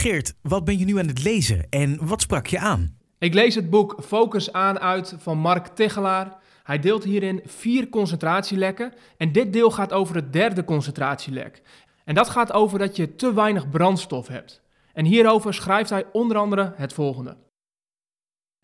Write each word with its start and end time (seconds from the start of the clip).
Geert, 0.00 0.34
wat 0.42 0.64
ben 0.64 0.78
je 0.78 0.84
nu 0.84 0.98
aan 0.98 1.06
het 1.06 1.24
lezen 1.24 1.66
en 1.70 2.06
wat 2.06 2.20
sprak 2.20 2.46
je 2.46 2.58
aan? 2.58 2.96
Ik 3.18 3.34
lees 3.34 3.54
het 3.54 3.70
boek 3.70 3.96
Focus 4.04 4.52
aan 4.52 4.78
uit 4.78 5.14
van 5.18 5.38
Mark 5.38 5.66
Tegelaar. 5.66 6.36
Hij 6.62 6.78
deelt 6.78 7.04
hierin 7.04 7.40
vier 7.44 7.88
concentratielekken 7.88 8.92
en 9.16 9.32
dit 9.32 9.52
deel 9.52 9.70
gaat 9.70 9.92
over 9.92 10.14
het 10.14 10.32
derde 10.32 10.64
concentratielek. 10.64 11.62
En 12.04 12.14
dat 12.14 12.28
gaat 12.28 12.52
over 12.52 12.78
dat 12.78 12.96
je 12.96 13.16
te 13.16 13.34
weinig 13.34 13.70
brandstof 13.70 14.28
hebt. 14.28 14.62
En 14.92 15.04
hierover 15.04 15.54
schrijft 15.54 15.90
hij 15.90 16.06
onder 16.12 16.36
andere 16.36 16.72
het 16.76 16.92
volgende. 16.92 17.36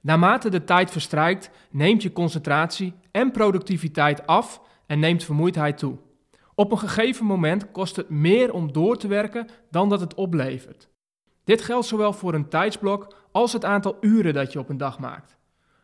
Naarmate 0.01 0.51
de 0.51 0.65
tijd 0.65 0.91
verstrijkt, 0.91 1.51
neemt 1.71 2.03
je 2.03 2.13
concentratie 2.13 2.95
en 3.11 3.31
productiviteit 3.31 4.27
af 4.27 4.61
en 4.87 4.99
neemt 4.99 5.25
vermoeidheid 5.25 5.79
toe. 5.79 5.97
Op 6.55 6.73
een 6.73 6.79
gegeven 6.79 7.27
moment 7.27 7.71
kost 7.71 7.97
het 7.97 8.09
meer 8.09 8.53
om 8.53 8.73
door 8.73 8.97
te 8.97 9.09
werken 9.09 9.49
dan 9.71 9.89
dat 9.89 10.01
het 10.01 10.15
oplevert. 10.15 10.89
Dit 11.47 11.63
geldt 11.63 11.87
zowel 11.87 12.13
voor 12.13 12.35
een 12.35 12.49
tijdsblok 12.49 13.15
als 13.33 13.53
het 13.53 13.65
aantal 13.65 13.97
uren 14.01 14.35
dat 14.35 14.53
je 14.53 14.59
op 14.59 14.69
een 14.69 14.77
dag 14.77 14.99
maakt. 14.99 15.37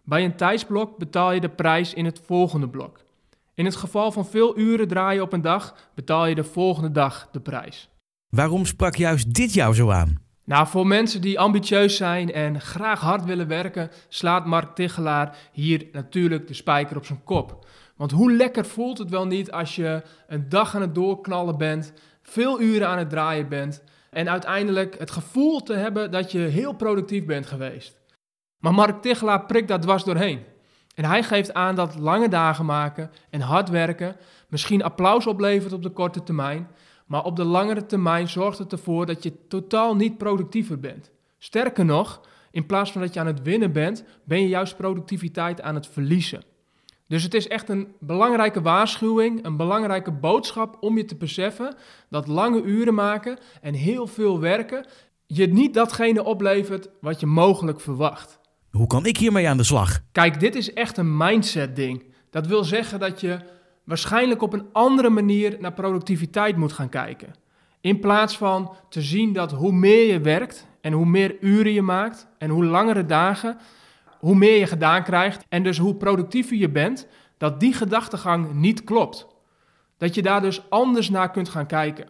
Bij 0.04 0.24
een 0.24 0.36
tijdsblok 0.36 0.98
betaal 0.98 1.32
je 1.32 1.40
de 1.40 1.48
prijs 1.48 1.94
in 1.94 2.04
het 2.04 2.20
volgende 2.24 2.68
blok. 2.68 3.00
In 3.54 3.64
het 3.64 3.76
geval 3.76 4.12
van 4.12 4.26
veel 4.26 4.58
uren 4.58 4.88
draaien 4.88 5.22
op 5.22 5.32
een 5.32 5.40
dag, 5.40 5.74
betaal 5.94 6.26
je 6.26 6.34
de 6.34 6.44
volgende 6.44 6.90
dag 6.90 7.28
de 7.32 7.40
prijs. 7.40 7.88
Waarom 8.28 8.66
sprak 8.66 8.96
juist 8.96 9.34
dit 9.34 9.54
jou 9.54 9.74
zo 9.74 9.90
aan? 9.90 10.20
Nou, 10.44 10.66
voor 10.66 10.86
mensen 10.86 11.20
die 11.20 11.38
ambitieus 11.38 11.96
zijn 11.96 12.32
en 12.32 12.60
graag 12.60 13.00
hard 13.00 13.24
willen 13.24 13.48
werken, 13.48 13.90
slaat 14.08 14.46
Mark 14.46 14.74
Tichelaar 14.74 15.36
hier 15.52 15.86
natuurlijk 15.92 16.48
de 16.48 16.54
spijker 16.54 16.96
op 16.96 17.04
zijn 17.04 17.24
kop. 17.24 17.66
Want 17.96 18.10
hoe 18.10 18.32
lekker 18.32 18.66
voelt 18.66 18.98
het 18.98 19.10
wel 19.10 19.26
niet 19.26 19.52
als 19.52 19.76
je 19.76 20.02
een 20.26 20.48
dag 20.48 20.74
aan 20.74 20.80
het 20.80 20.94
doorknallen 20.94 21.58
bent, 21.58 21.92
veel 22.22 22.60
uren 22.60 22.88
aan 22.88 22.98
het 22.98 23.10
draaien 23.10 23.48
bent 23.48 23.82
en 24.12 24.30
uiteindelijk 24.30 24.98
het 24.98 25.10
gevoel 25.10 25.62
te 25.62 25.74
hebben 25.74 26.10
dat 26.10 26.32
je 26.32 26.38
heel 26.38 26.72
productief 26.72 27.24
bent 27.24 27.46
geweest. 27.46 28.00
Maar 28.58 28.74
Mark 28.74 29.02
Tichelaar 29.02 29.46
prikt 29.46 29.68
daar 29.68 29.80
dwars 29.80 30.04
doorheen. 30.04 30.42
En 30.94 31.04
hij 31.04 31.22
geeft 31.22 31.54
aan 31.54 31.74
dat 31.74 31.98
lange 31.98 32.28
dagen 32.28 32.64
maken 32.64 33.10
en 33.30 33.40
hard 33.40 33.68
werken 33.68 34.16
misschien 34.48 34.82
applaus 34.82 35.26
oplevert 35.26 35.72
op 35.72 35.82
de 35.82 35.90
korte 35.90 36.22
termijn, 36.22 36.68
maar 37.06 37.24
op 37.24 37.36
de 37.36 37.44
langere 37.44 37.86
termijn 37.86 38.28
zorgt 38.28 38.58
het 38.58 38.72
ervoor 38.72 39.06
dat 39.06 39.22
je 39.22 39.46
totaal 39.48 39.96
niet 39.96 40.18
productiever 40.18 40.80
bent. 40.80 41.10
Sterker 41.38 41.84
nog, 41.84 42.20
in 42.50 42.66
plaats 42.66 42.92
van 42.92 43.00
dat 43.00 43.14
je 43.14 43.20
aan 43.20 43.26
het 43.26 43.42
winnen 43.42 43.72
bent, 43.72 44.04
ben 44.24 44.40
je 44.40 44.48
juist 44.48 44.76
productiviteit 44.76 45.60
aan 45.62 45.74
het 45.74 45.86
verliezen. 45.86 46.42
Dus 47.12 47.22
het 47.22 47.34
is 47.34 47.48
echt 47.48 47.68
een 47.68 47.94
belangrijke 48.00 48.62
waarschuwing, 48.62 49.44
een 49.44 49.56
belangrijke 49.56 50.12
boodschap 50.12 50.76
om 50.80 50.96
je 50.96 51.04
te 51.04 51.16
beseffen 51.16 51.74
dat 52.08 52.26
lange 52.26 52.62
uren 52.62 52.94
maken 52.94 53.38
en 53.60 53.74
heel 53.74 54.06
veel 54.06 54.40
werken 54.40 54.86
je 55.26 55.46
niet 55.46 55.74
datgene 55.74 56.24
oplevert 56.24 56.88
wat 57.00 57.20
je 57.20 57.26
mogelijk 57.26 57.80
verwacht. 57.80 58.38
Hoe 58.70 58.86
kan 58.86 59.06
ik 59.06 59.16
hiermee 59.16 59.48
aan 59.48 59.56
de 59.56 59.64
slag? 59.64 60.00
Kijk, 60.12 60.40
dit 60.40 60.54
is 60.54 60.72
echt 60.72 60.96
een 60.96 61.16
mindset 61.16 61.76
ding. 61.76 62.04
Dat 62.30 62.46
wil 62.46 62.64
zeggen 62.64 63.00
dat 63.00 63.20
je 63.20 63.38
waarschijnlijk 63.84 64.42
op 64.42 64.52
een 64.52 64.66
andere 64.72 65.10
manier 65.10 65.56
naar 65.60 65.72
productiviteit 65.72 66.56
moet 66.56 66.72
gaan 66.72 66.88
kijken. 66.88 67.34
In 67.80 68.00
plaats 68.00 68.36
van 68.36 68.74
te 68.88 69.02
zien 69.02 69.32
dat 69.32 69.52
hoe 69.52 69.72
meer 69.72 70.12
je 70.12 70.20
werkt 70.20 70.66
en 70.80 70.92
hoe 70.92 71.06
meer 71.06 71.36
uren 71.40 71.72
je 71.72 71.82
maakt 71.82 72.26
en 72.38 72.50
hoe 72.50 72.64
langere 72.64 73.06
dagen, 73.06 73.58
hoe 74.22 74.34
meer 74.34 74.58
je 74.58 74.66
gedaan 74.66 75.02
krijgt 75.02 75.44
en 75.48 75.62
dus 75.62 75.78
hoe 75.78 75.94
productiever 75.94 76.56
je 76.56 76.70
bent, 76.70 77.06
dat 77.38 77.60
die 77.60 77.72
gedachtegang 77.72 78.52
niet 78.52 78.84
klopt. 78.84 79.26
Dat 79.96 80.14
je 80.14 80.22
daar 80.22 80.40
dus 80.40 80.70
anders 80.70 81.10
naar 81.10 81.30
kunt 81.30 81.48
gaan 81.48 81.66
kijken. 81.66 82.08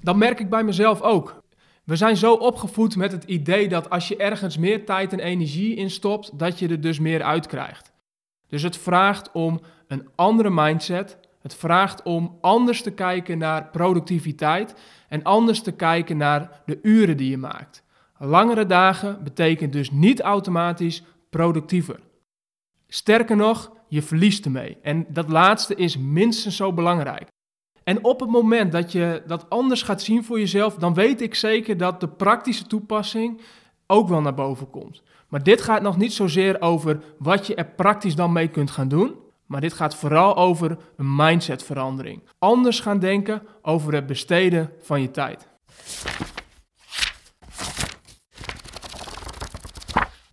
Dat 0.00 0.16
merk 0.16 0.40
ik 0.40 0.50
bij 0.50 0.64
mezelf 0.64 1.00
ook. 1.00 1.42
We 1.84 1.96
zijn 1.96 2.16
zo 2.16 2.34
opgevoed 2.34 2.96
met 2.96 3.12
het 3.12 3.24
idee 3.24 3.68
dat 3.68 3.90
als 3.90 4.08
je 4.08 4.16
ergens 4.16 4.58
meer 4.58 4.84
tijd 4.84 5.12
en 5.12 5.18
energie 5.18 5.74
in 5.74 5.90
stopt, 5.90 6.38
dat 6.38 6.58
je 6.58 6.68
er 6.68 6.80
dus 6.80 6.98
meer 6.98 7.22
uitkrijgt. 7.22 7.92
Dus 8.48 8.62
het 8.62 8.76
vraagt 8.76 9.32
om 9.32 9.60
een 9.86 10.08
andere 10.14 10.50
mindset. 10.50 11.18
Het 11.40 11.54
vraagt 11.54 12.02
om 12.02 12.38
anders 12.40 12.82
te 12.82 12.90
kijken 12.90 13.38
naar 13.38 13.66
productiviteit 13.66 14.74
en 15.08 15.22
anders 15.22 15.62
te 15.62 15.72
kijken 15.72 16.16
naar 16.16 16.62
de 16.66 16.78
uren 16.82 17.16
die 17.16 17.30
je 17.30 17.38
maakt. 17.38 17.82
Langere 18.24 18.66
dagen 18.66 19.24
betekent 19.24 19.72
dus 19.72 19.90
niet 19.90 20.20
automatisch 20.20 21.02
productiever. 21.32 22.00
Sterker 22.88 23.36
nog, 23.36 23.72
je 23.88 24.02
verliest 24.02 24.44
ermee. 24.44 24.78
En 24.82 25.06
dat 25.08 25.28
laatste 25.28 25.74
is 25.74 25.96
minstens 25.96 26.56
zo 26.56 26.72
belangrijk. 26.72 27.28
En 27.84 28.04
op 28.04 28.20
het 28.20 28.30
moment 28.30 28.72
dat 28.72 28.92
je 28.92 29.22
dat 29.26 29.50
anders 29.50 29.82
gaat 29.82 30.02
zien 30.02 30.24
voor 30.24 30.38
jezelf, 30.38 30.74
dan 30.74 30.94
weet 30.94 31.20
ik 31.20 31.34
zeker 31.34 31.76
dat 31.76 32.00
de 32.00 32.08
praktische 32.08 32.66
toepassing 32.66 33.40
ook 33.86 34.08
wel 34.08 34.20
naar 34.20 34.34
boven 34.34 34.70
komt. 34.70 35.02
Maar 35.28 35.42
dit 35.42 35.60
gaat 35.60 35.82
nog 35.82 35.96
niet 35.96 36.12
zozeer 36.12 36.60
over 36.60 37.02
wat 37.18 37.46
je 37.46 37.54
er 37.54 37.66
praktisch 37.66 38.14
dan 38.14 38.32
mee 38.32 38.48
kunt 38.48 38.70
gaan 38.70 38.88
doen, 38.88 39.14
maar 39.46 39.60
dit 39.60 39.72
gaat 39.72 39.94
vooral 39.94 40.36
over 40.36 40.76
een 40.96 41.16
mindsetverandering. 41.16 42.22
Anders 42.38 42.80
gaan 42.80 42.98
denken 42.98 43.42
over 43.62 43.94
het 43.94 44.06
besteden 44.06 44.70
van 44.80 45.00
je 45.00 45.10
tijd. 45.10 45.48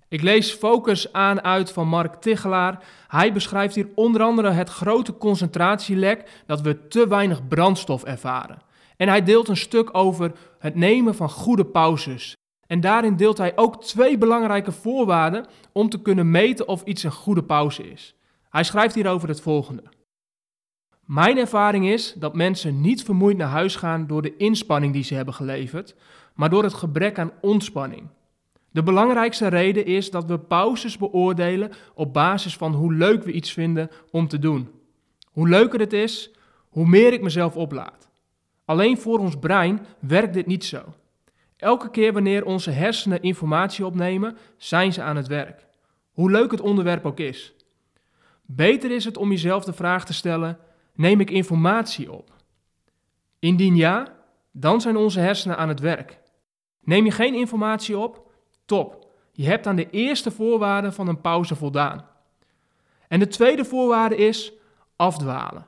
Ik 0.09 0.21
lees 0.21 0.51
Focus 0.51 1.13
aan 1.13 1.41
uit 1.41 1.71
van 1.71 1.87
Mark 1.87 2.15
Tichelaar. 2.15 2.83
Hij 3.07 3.33
beschrijft 3.33 3.75
hier 3.75 3.87
onder 3.95 4.21
andere 4.21 4.49
het 4.49 4.69
grote 4.69 5.17
concentratielek 5.17 6.43
dat 6.45 6.61
we 6.61 6.87
te 6.87 7.07
weinig 7.07 7.47
brandstof 7.47 8.03
ervaren. 8.03 8.61
En 8.97 9.07
hij 9.07 9.23
deelt 9.23 9.47
een 9.47 9.57
stuk 9.57 9.89
over 9.97 10.31
het 10.59 10.75
nemen 10.75 11.15
van 11.15 11.29
goede 11.29 11.65
pauzes. 11.65 12.35
En 12.67 12.79
daarin 12.81 13.15
deelt 13.15 13.37
hij 13.37 13.57
ook 13.57 13.83
twee 13.83 14.17
belangrijke 14.17 14.71
voorwaarden 14.71 15.45
om 15.71 15.89
te 15.89 16.01
kunnen 16.01 16.31
meten 16.31 16.67
of 16.67 16.83
iets 16.83 17.03
een 17.03 17.11
goede 17.11 17.43
pauze 17.43 17.91
is. 17.91 18.15
Hij 18.49 18.63
schrijft 18.63 18.95
hierover 18.95 19.27
het 19.29 19.41
volgende. 19.41 19.83
Mijn 21.05 21.37
ervaring 21.37 21.87
is 21.89 22.13
dat 22.13 22.35
mensen 22.35 22.81
niet 22.81 23.03
vermoeid 23.03 23.37
naar 23.37 23.47
huis 23.47 23.75
gaan 23.75 24.07
door 24.07 24.21
de 24.21 24.37
inspanning 24.37 24.93
die 24.93 25.03
ze 25.03 25.13
hebben 25.13 25.33
geleverd, 25.33 25.95
maar 26.35 26.49
door 26.49 26.63
het 26.63 26.73
gebrek 26.73 27.19
aan 27.19 27.31
ontspanning. 27.41 28.07
De 28.71 28.83
belangrijkste 28.83 29.47
reden 29.47 29.85
is 29.85 30.11
dat 30.11 30.25
we 30.25 30.39
pauzes 30.39 30.97
beoordelen 30.97 31.71
op 31.93 32.13
basis 32.13 32.57
van 32.57 32.73
hoe 32.73 32.93
leuk 32.93 33.23
we 33.23 33.31
iets 33.31 33.53
vinden 33.53 33.89
om 34.11 34.27
te 34.27 34.39
doen. 34.39 34.69
Hoe 35.31 35.49
leuker 35.49 35.79
het 35.79 35.93
is, 35.93 36.31
hoe 36.69 36.87
meer 36.87 37.13
ik 37.13 37.21
mezelf 37.21 37.55
oplaad. 37.55 38.09
Alleen 38.65 38.97
voor 38.97 39.19
ons 39.19 39.39
brein 39.39 39.85
werkt 39.99 40.33
dit 40.33 40.45
niet 40.45 40.65
zo. 40.65 40.83
Elke 41.57 41.89
keer 41.89 42.13
wanneer 42.13 42.45
onze 42.45 42.71
hersenen 42.71 43.21
informatie 43.21 43.85
opnemen, 43.85 44.37
zijn 44.57 44.93
ze 44.93 45.01
aan 45.01 45.15
het 45.15 45.27
werk. 45.27 45.65
Hoe 46.11 46.31
leuk 46.31 46.51
het 46.51 46.61
onderwerp 46.61 47.05
ook 47.05 47.19
is. 47.19 47.53
Beter 48.45 48.91
is 48.91 49.05
het 49.05 49.17
om 49.17 49.29
jezelf 49.29 49.63
de 49.63 49.73
vraag 49.73 50.05
te 50.05 50.13
stellen: 50.13 50.57
neem 50.93 51.19
ik 51.19 51.29
informatie 51.29 52.11
op? 52.11 52.33
Indien 53.39 53.75
ja, 53.75 54.13
dan 54.51 54.81
zijn 54.81 54.97
onze 54.97 55.19
hersenen 55.19 55.57
aan 55.57 55.69
het 55.69 55.79
werk. 55.79 56.19
Neem 56.79 57.05
je 57.05 57.11
geen 57.11 57.33
informatie 57.33 57.97
op? 57.97 58.28
Top. 58.69 59.07
Je 59.31 59.45
hebt 59.45 59.67
aan 59.67 59.75
de 59.75 59.89
eerste 59.89 60.31
voorwaarde 60.31 60.91
van 60.91 61.07
een 61.07 61.21
pauze 61.21 61.55
voldaan. 61.55 62.05
En 63.07 63.19
de 63.19 63.27
tweede 63.27 63.65
voorwaarde 63.65 64.15
is 64.15 64.51
afdwalen. 64.95 65.65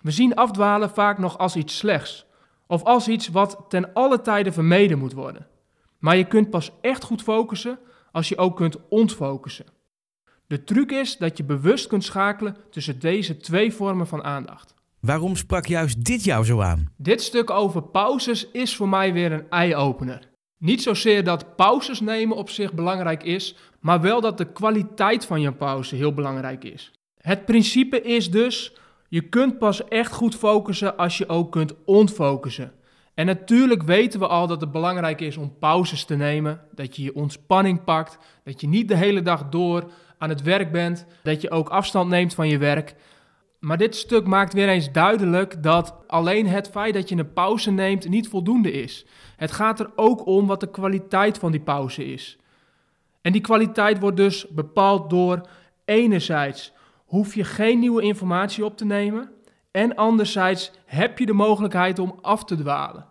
We 0.00 0.10
zien 0.10 0.34
afdwalen 0.34 0.90
vaak 0.90 1.18
nog 1.18 1.38
als 1.38 1.56
iets 1.56 1.76
slechts 1.76 2.26
of 2.66 2.82
als 2.82 3.08
iets 3.08 3.28
wat 3.28 3.64
ten 3.68 3.92
alle 3.92 4.20
tijde 4.20 4.52
vermeden 4.52 4.98
moet 4.98 5.12
worden. 5.12 5.46
Maar 5.98 6.16
je 6.16 6.24
kunt 6.26 6.50
pas 6.50 6.70
echt 6.80 7.04
goed 7.04 7.22
focussen 7.22 7.78
als 8.12 8.28
je 8.28 8.38
ook 8.38 8.56
kunt 8.56 8.88
ontfocussen. 8.88 9.66
De 10.46 10.64
truc 10.64 10.90
is 10.90 11.16
dat 11.16 11.36
je 11.36 11.44
bewust 11.44 11.86
kunt 11.86 12.04
schakelen 12.04 12.56
tussen 12.70 12.98
deze 12.98 13.36
twee 13.36 13.72
vormen 13.72 14.06
van 14.06 14.24
aandacht. 14.24 14.74
Waarom 15.00 15.36
sprak 15.36 15.66
juist 15.66 16.04
dit 16.04 16.24
jou 16.24 16.44
zo 16.44 16.60
aan? 16.60 16.92
Dit 16.96 17.22
stuk 17.22 17.50
over 17.50 17.82
pauzes 17.82 18.50
is 18.50 18.76
voor 18.76 18.88
mij 18.88 19.12
weer 19.12 19.32
een 19.32 19.50
eye-opener. 19.50 20.29
Niet 20.60 20.82
zozeer 20.82 21.24
dat 21.24 21.56
pauzes 21.56 22.00
nemen 22.00 22.36
op 22.36 22.50
zich 22.50 22.72
belangrijk 22.72 23.22
is, 23.22 23.54
maar 23.78 24.00
wel 24.00 24.20
dat 24.20 24.38
de 24.38 24.52
kwaliteit 24.52 25.24
van 25.24 25.40
je 25.40 25.52
pauze 25.52 25.96
heel 25.96 26.14
belangrijk 26.14 26.64
is. 26.64 26.92
Het 27.20 27.44
principe 27.44 28.02
is 28.02 28.30
dus, 28.30 28.72
je 29.08 29.20
kunt 29.20 29.58
pas 29.58 29.88
echt 29.88 30.12
goed 30.12 30.34
focussen 30.34 30.96
als 30.96 31.18
je 31.18 31.28
ook 31.28 31.52
kunt 31.52 31.74
ontfocussen. 31.84 32.72
En 33.14 33.26
natuurlijk 33.26 33.82
weten 33.82 34.20
we 34.20 34.26
al 34.26 34.46
dat 34.46 34.60
het 34.60 34.72
belangrijk 34.72 35.20
is 35.20 35.36
om 35.36 35.58
pauzes 35.58 36.04
te 36.04 36.16
nemen, 36.16 36.60
dat 36.74 36.96
je 36.96 37.02
je 37.02 37.14
ontspanning 37.14 37.84
pakt, 37.84 38.18
dat 38.44 38.60
je 38.60 38.68
niet 38.68 38.88
de 38.88 38.96
hele 38.96 39.22
dag 39.22 39.48
door 39.48 39.90
aan 40.18 40.28
het 40.28 40.42
werk 40.42 40.72
bent, 40.72 41.06
dat 41.22 41.40
je 41.40 41.50
ook 41.50 41.68
afstand 41.68 42.08
neemt 42.10 42.34
van 42.34 42.48
je 42.48 42.58
werk. 42.58 42.94
Maar 43.60 43.76
dit 43.76 43.96
stuk 43.96 44.26
maakt 44.26 44.52
weer 44.52 44.68
eens 44.68 44.92
duidelijk 44.92 45.62
dat 45.62 45.94
alleen 46.06 46.46
het 46.46 46.68
feit 46.68 46.94
dat 46.94 47.08
je 47.08 47.16
een 47.16 47.32
pauze 47.32 47.70
neemt 47.70 48.08
niet 48.08 48.28
voldoende 48.28 48.72
is. 48.72 49.06
Het 49.36 49.52
gaat 49.52 49.80
er 49.80 49.90
ook 49.96 50.26
om 50.26 50.46
wat 50.46 50.60
de 50.60 50.70
kwaliteit 50.70 51.38
van 51.38 51.50
die 51.50 51.60
pauze 51.60 52.04
is. 52.04 52.38
En 53.20 53.32
die 53.32 53.40
kwaliteit 53.40 53.98
wordt 53.98 54.16
dus 54.16 54.48
bepaald 54.48 55.10
door 55.10 55.48
enerzijds 55.84 56.72
hoef 57.04 57.34
je 57.34 57.44
geen 57.44 57.78
nieuwe 57.78 58.02
informatie 58.02 58.64
op 58.64 58.76
te 58.76 58.84
nemen 58.84 59.30
en 59.70 59.94
anderzijds 59.94 60.72
heb 60.84 61.18
je 61.18 61.26
de 61.26 61.32
mogelijkheid 61.32 61.98
om 61.98 62.18
af 62.20 62.44
te 62.44 62.56
dwalen. 62.56 63.08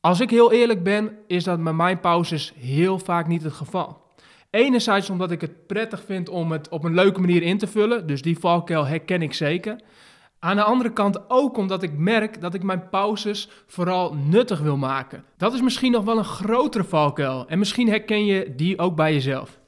Als 0.00 0.20
ik 0.20 0.30
heel 0.30 0.52
eerlijk 0.52 0.82
ben, 0.82 1.18
is 1.26 1.44
dat 1.44 1.58
met 1.58 1.74
mijn 1.74 2.00
pauzes 2.00 2.52
heel 2.56 2.98
vaak 2.98 3.26
niet 3.26 3.42
het 3.42 3.52
geval. 3.52 4.05
Enerzijds 4.50 5.10
omdat 5.10 5.30
ik 5.30 5.40
het 5.40 5.66
prettig 5.66 6.04
vind 6.04 6.28
om 6.28 6.52
het 6.52 6.68
op 6.68 6.84
een 6.84 6.94
leuke 6.94 7.20
manier 7.20 7.42
in 7.42 7.58
te 7.58 7.66
vullen, 7.66 8.06
dus 8.06 8.22
die 8.22 8.38
valkuil 8.38 8.86
herken 8.86 9.22
ik 9.22 9.34
zeker. 9.34 9.80
Aan 10.38 10.56
de 10.56 10.62
andere 10.62 10.92
kant 10.92 11.30
ook 11.30 11.56
omdat 11.56 11.82
ik 11.82 11.92
merk 11.98 12.40
dat 12.40 12.54
ik 12.54 12.62
mijn 12.62 12.88
pauzes 12.88 13.48
vooral 13.66 14.14
nuttig 14.14 14.60
wil 14.60 14.76
maken. 14.76 15.24
Dat 15.36 15.54
is 15.54 15.62
misschien 15.62 15.92
nog 15.92 16.04
wel 16.04 16.18
een 16.18 16.24
grotere 16.24 16.84
valkuil 16.84 17.48
en 17.48 17.58
misschien 17.58 17.88
herken 17.88 18.24
je 18.24 18.54
die 18.56 18.78
ook 18.78 18.96
bij 18.96 19.12
jezelf. 19.12 19.58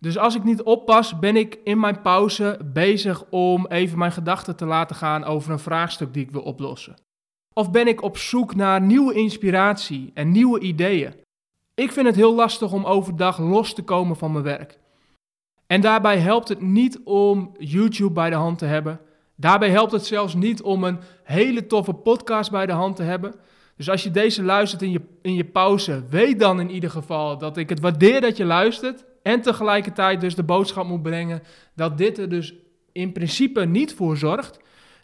Dus 0.00 0.18
als 0.18 0.34
ik 0.34 0.44
niet 0.44 0.62
oppas, 0.62 1.18
ben 1.18 1.36
ik 1.36 1.58
in 1.64 1.80
mijn 1.80 2.02
pauze 2.02 2.58
bezig 2.64 3.24
om 3.30 3.66
even 3.66 3.98
mijn 3.98 4.12
gedachten 4.12 4.56
te 4.56 4.64
laten 4.64 4.96
gaan 4.96 5.24
over 5.24 5.52
een 5.52 5.58
vraagstuk 5.58 6.12
die 6.12 6.24
ik 6.24 6.30
wil 6.30 6.42
oplossen. 6.42 6.96
Of 7.52 7.70
ben 7.70 7.86
ik 7.86 8.02
op 8.02 8.16
zoek 8.16 8.54
naar 8.54 8.80
nieuwe 8.80 9.14
inspiratie 9.14 10.10
en 10.14 10.30
nieuwe 10.30 10.60
ideeën? 10.60 11.14
Ik 11.78 11.92
vind 11.92 12.06
het 12.06 12.16
heel 12.16 12.34
lastig 12.34 12.72
om 12.72 12.84
overdag 12.84 13.38
los 13.38 13.74
te 13.74 13.82
komen 13.82 14.16
van 14.16 14.32
mijn 14.32 14.44
werk. 14.44 14.78
En 15.66 15.80
daarbij 15.80 16.18
helpt 16.18 16.48
het 16.48 16.60
niet 16.60 17.00
om 17.04 17.54
YouTube 17.58 18.12
bij 18.12 18.30
de 18.30 18.36
hand 18.36 18.58
te 18.58 18.64
hebben. 18.64 19.00
Daarbij 19.36 19.70
helpt 19.70 19.92
het 19.92 20.06
zelfs 20.06 20.34
niet 20.34 20.62
om 20.62 20.84
een 20.84 20.98
hele 21.24 21.66
toffe 21.66 21.92
podcast 21.92 22.50
bij 22.50 22.66
de 22.66 22.72
hand 22.72 22.96
te 22.96 23.02
hebben. 23.02 23.34
Dus 23.76 23.90
als 23.90 24.02
je 24.02 24.10
deze 24.10 24.42
luistert 24.42 24.82
in 24.82 24.90
je, 24.90 25.00
in 25.22 25.34
je 25.34 25.44
pauze, 25.44 26.04
weet 26.08 26.38
dan 26.38 26.60
in 26.60 26.70
ieder 26.70 26.90
geval 26.90 27.38
dat 27.38 27.56
ik 27.56 27.68
het 27.68 27.80
waardeer 27.80 28.20
dat 28.20 28.36
je 28.36 28.44
luistert. 28.44 29.04
En 29.22 29.40
tegelijkertijd 29.40 30.20
dus 30.20 30.34
de 30.34 30.42
boodschap 30.42 30.86
moet 30.86 31.02
brengen 31.02 31.42
dat 31.74 31.98
dit 31.98 32.18
er 32.18 32.28
dus 32.28 32.54
in 32.92 33.12
principe 33.12 33.64
niet 33.64 33.94
voor 33.94 34.16
zorgt 34.16 34.58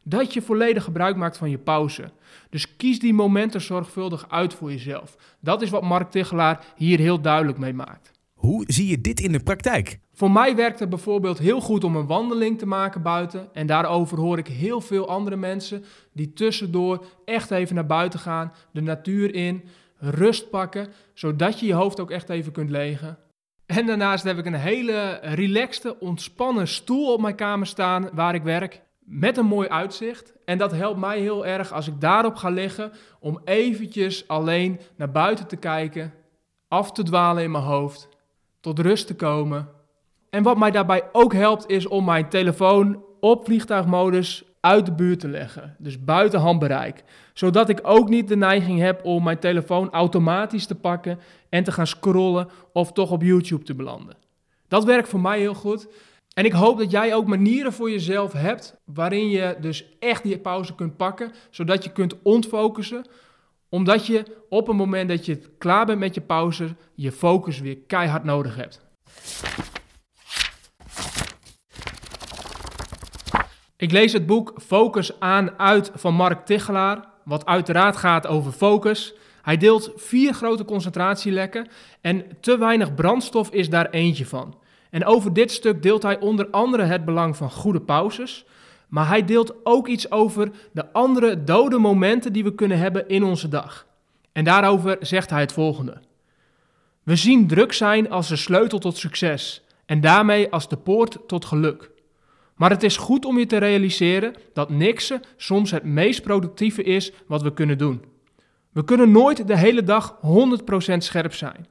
dat 0.05 0.33
je 0.33 0.43
volledig 0.43 0.85
gebruik 0.85 1.17
maakt 1.17 1.37
van 1.37 1.51
je 1.51 1.59
pauze. 1.59 2.11
Dus 2.51 2.77
kies 2.77 2.99
die 2.99 3.15
momenten 3.15 3.61
zorgvuldig 3.61 4.31
uit 4.31 4.55
voor 4.55 4.71
jezelf. 4.71 5.17
Dat 5.41 5.63
is 5.63 5.71
wat 5.71 5.83
Mark 5.83 6.11
Tichelaar 6.11 6.65
hier 6.77 6.99
heel 6.99 7.21
duidelijk 7.21 7.59
mee 7.59 7.75
maakt. 7.75 8.13
Hoe 8.35 8.65
zie 8.67 8.87
je 8.87 9.01
dit 9.01 9.21
in 9.21 9.33
de 9.33 9.43
praktijk? 9.43 9.99
Voor 10.13 10.31
mij 10.31 10.57
werkt 10.57 10.81
het 10.81 10.89
bijvoorbeeld 10.89 11.39
heel 11.39 11.61
goed 11.61 11.85
om 11.85 11.97
een 11.97 12.07
wandeling 12.07 12.59
te 12.59 12.67
maken 12.67 13.03
buiten. 13.03 13.49
En 13.53 13.67
daarover 13.67 14.19
hoor 14.19 14.39
ik 14.39 14.47
heel 14.47 14.81
veel 14.81 15.09
andere 15.09 15.37
mensen 15.37 15.85
die 16.13 16.33
tussendoor 16.33 17.05
echt 17.25 17.51
even 17.51 17.75
naar 17.75 17.87
buiten 17.87 18.21
gaan, 18.21 18.53
de 18.73 18.81
natuur 18.81 19.35
in, 19.35 19.65
rust 19.99 20.51
pakken, 20.51 20.89
zodat 21.15 21.61
je 21.61 21.67
je 21.67 21.75
hoofd 21.75 22.01
ook 22.01 22.11
echt 22.11 22.29
even 22.29 22.53
kunt 22.53 22.71
legen. 22.71 23.19
En 23.67 23.87
daarnaast 23.87 24.25
heb 24.25 24.39
ik 24.39 24.47
een 24.47 24.55
hele 24.55 25.19
relaxte, 25.23 26.01
ontspannen 26.01 26.69
stoel 26.69 27.13
op 27.13 27.21
mijn 27.21 27.35
kamer 27.35 27.67
staan 27.67 28.09
waar 28.13 28.35
ik 28.35 28.43
werk 28.43 28.83
met 29.15 29.37
een 29.37 29.47
mooi 29.47 29.69
uitzicht. 29.69 30.33
En 30.45 30.59
dat 30.59 30.73
helpt 30.73 31.01
mij 31.01 31.21
heel 31.21 31.47
erg 31.47 31.73
als 31.73 31.89
ik 31.89 32.01
daarop 32.01 32.37
ga 32.37 32.49
liggen 32.49 32.93
om 33.21 33.41
eventjes 33.45 34.29
alleen 34.29 34.81
naar 34.97 35.11
buiten 35.11 35.47
te 35.47 35.57
kijken, 35.57 36.15
af 36.69 36.93
te 36.93 37.03
dwalen 37.03 37.43
in 37.43 37.51
mijn 37.51 37.65
hoofd, 37.65 38.09
tot 38.61 38.79
rust 38.79 39.07
te 39.07 39.15
komen. 39.15 39.69
En 40.31 40.43
wat 40.43 40.59
mij 40.59 40.71
daarbij 40.71 41.09
ook 41.13 41.33
helpt 41.33 41.69
is 41.69 41.87
om 41.87 42.05
mijn 42.05 42.29
telefoon 42.29 43.05
op 43.21 43.45
vliegtuigmodus 43.45 44.45
uit 44.61 44.87
de 44.87 44.93
buurt 44.93 45.21
te 45.21 45.29
leggen, 45.29 45.77
dus 45.79 46.05
buiten 46.05 46.41
handbereik, 46.41 47.05
zodat 47.35 47.69
ik 47.69 47.81
ook 47.83 48.09
niet 48.09 48.29
de 48.29 48.37
neiging 48.37 48.81
heb 48.81 49.05
om 49.05 49.23
mijn 49.23 49.39
telefoon 49.39 49.91
automatisch 49.91 50.67
te 50.67 50.75
pakken 50.75 51.19
en 51.49 51.65
te 51.65 51.73
gaan 51.73 51.87
scrollen 51.87 52.49
of 52.73 52.93
toch 52.93 53.11
op 53.11 53.23
YouTube 53.23 53.65
te 53.65 53.75
belanden. 53.75 54.17
Dat 54.69 54.85
werkt 54.85 55.09
voor 55.09 55.21
mij 55.21 55.39
heel 55.39 55.55
goed. 55.55 55.89
En 56.35 56.45
ik 56.45 56.53
hoop 56.53 56.79
dat 56.79 56.91
jij 56.91 57.15
ook 57.15 57.27
manieren 57.27 57.73
voor 57.73 57.91
jezelf 57.91 58.33
hebt 58.33 58.77
waarin 58.85 59.29
je 59.29 59.57
dus 59.61 59.85
echt 59.99 60.23
die 60.23 60.39
pauze 60.39 60.75
kunt 60.75 60.97
pakken, 60.97 61.33
zodat 61.51 61.85
je 61.85 61.93
kunt 61.93 62.23
ontfocussen, 62.23 63.07
omdat 63.69 64.07
je 64.07 64.25
op 64.49 64.67
het 64.67 64.77
moment 64.77 65.09
dat 65.09 65.27
je 65.27 65.39
klaar 65.59 65.87
bent 65.87 65.99
met 65.99 66.15
je 66.15 66.21
pauze, 66.21 66.77
je 66.95 67.13
focus 67.13 67.61
weer 67.61 67.77
keihard 67.77 68.25
nodig 68.25 68.57
hebt. 68.57 68.83
Ik 73.77 73.93
lees 73.93 74.13
het 74.13 74.27
boek 74.27 74.53
Focus 74.57 75.21
aan 75.21 75.59
uit 75.59 75.91
van 75.95 76.15
Mark 76.15 76.47
Tichelaar, 76.47 77.09
wat 77.25 77.47
uiteraard 77.47 77.97
gaat 77.97 78.27
over 78.27 78.53
focus. 78.53 79.15
Hij 79.43 79.57
deelt 79.57 79.93
vier 79.97 80.35
grote 80.35 80.65
concentratielekken 80.65 81.69
en 82.01 82.27
te 82.41 82.59
weinig 82.59 82.95
brandstof 82.95 83.51
is 83.51 83.71
daar 83.71 83.91
eentje 83.91 84.27
van. 84.27 84.63
En 84.95 85.05
over 85.05 85.33
dit 85.33 85.53
stuk 85.53 85.83
deelt 85.83 86.03
hij 86.03 86.21
onder 86.21 86.51
andere 86.51 86.83
het 86.83 87.05
belang 87.05 87.37
van 87.37 87.51
goede 87.51 87.81
pauzes, 87.81 88.47
maar 88.89 89.09
hij 89.09 89.25
deelt 89.25 89.55
ook 89.63 89.89
iets 89.89 90.11
over 90.11 90.51
de 90.73 90.93
andere 90.93 91.45
dode 91.45 91.79
momenten 91.79 92.33
die 92.33 92.45
we 92.45 92.55
kunnen 92.55 92.79
hebben 92.79 93.09
in 93.09 93.23
onze 93.23 93.49
dag. 93.49 93.87
En 94.33 94.45
daarover 94.45 94.97
zegt 95.01 95.31
hij 95.31 95.41
het 95.41 95.53
volgende. 95.53 96.01
We 97.03 97.17
zien 97.17 97.47
druk 97.47 97.73
zijn 97.73 98.11
als 98.11 98.29
de 98.29 98.37
sleutel 98.37 98.79
tot 98.79 98.97
succes 98.97 99.65
en 99.87 100.01
daarmee 100.01 100.51
als 100.51 100.69
de 100.69 100.77
poort 100.77 101.19
tot 101.27 101.45
geluk. 101.45 101.91
Maar 102.55 102.71
het 102.71 102.83
is 102.83 102.97
goed 102.97 103.25
om 103.25 103.39
je 103.39 103.47
te 103.47 103.57
realiseren 103.57 104.35
dat 104.53 104.71
niksen 104.71 105.23
soms 105.37 105.71
het 105.71 105.85
meest 105.85 106.23
productieve 106.23 106.83
is 106.83 107.13
wat 107.27 107.43
we 107.43 107.53
kunnen 107.53 107.79
doen. 107.79 108.05
We 108.73 108.85
kunnen 108.85 109.11
nooit 109.11 109.47
de 109.47 109.57
hele 109.57 109.83
dag 109.83 110.17
100% 110.93 110.97
scherp 110.97 111.35
zijn. 111.35 111.67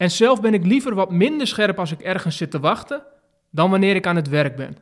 En 0.00 0.10
zelf 0.10 0.40
ben 0.40 0.54
ik 0.54 0.66
liever 0.66 0.94
wat 0.94 1.10
minder 1.10 1.46
scherp 1.46 1.78
als 1.78 1.92
ik 1.92 2.00
ergens 2.00 2.36
zit 2.36 2.50
te 2.50 2.60
wachten, 2.60 3.02
dan 3.50 3.70
wanneer 3.70 3.94
ik 3.94 4.06
aan 4.06 4.16
het 4.16 4.28
werk 4.28 4.56
ben. 4.56 4.76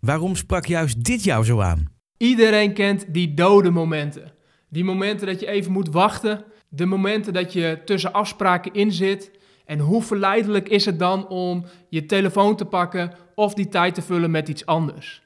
Waarom 0.00 0.36
sprak 0.36 0.66
juist 0.66 1.04
dit 1.04 1.24
jou 1.24 1.44
zo 1.44 1.60
aan? 1.60 1.92
Iedereen 2.16 2.72
kent 2.72 3.04
die 3.08 3.34
dode 3.34 3.70
momenten. 3.70 4.32
Die 4.68 4.84
momenten 4.84 5.26
dat 5.26 5.40
je 5.40 5.46
even 5.46 5.72
moet 5.72 5.88
wachten, 5.88 6.44
de 6.68 6.86
momenten 6.86 7.32
dat 7.32 7.52
je 7.52 7.80
tussen 7.84 8.12
afspraken 8.12 8.72
in 8.72 8.92
zit. 8.92 9.30
En 9.64 9.78
hoe 9.78 10.02
verleidelijk 10.02 10.68
is 10.68 10.84
het 10.84 10.98
dan 10.98 11.28
om 11.28 11.64
je 11.88 12.06
telefoon 12.06 12.56
te 12.56 12.64
pakken 12.64 13.12
of 13.34 13.54
die 13.54 13.68
tijd 13.68 13.94
te 13.94 14.02
vullen 14.02 14.30
met 14.30 14.48
iets 14.48 14.66
anders? 14.66 15.22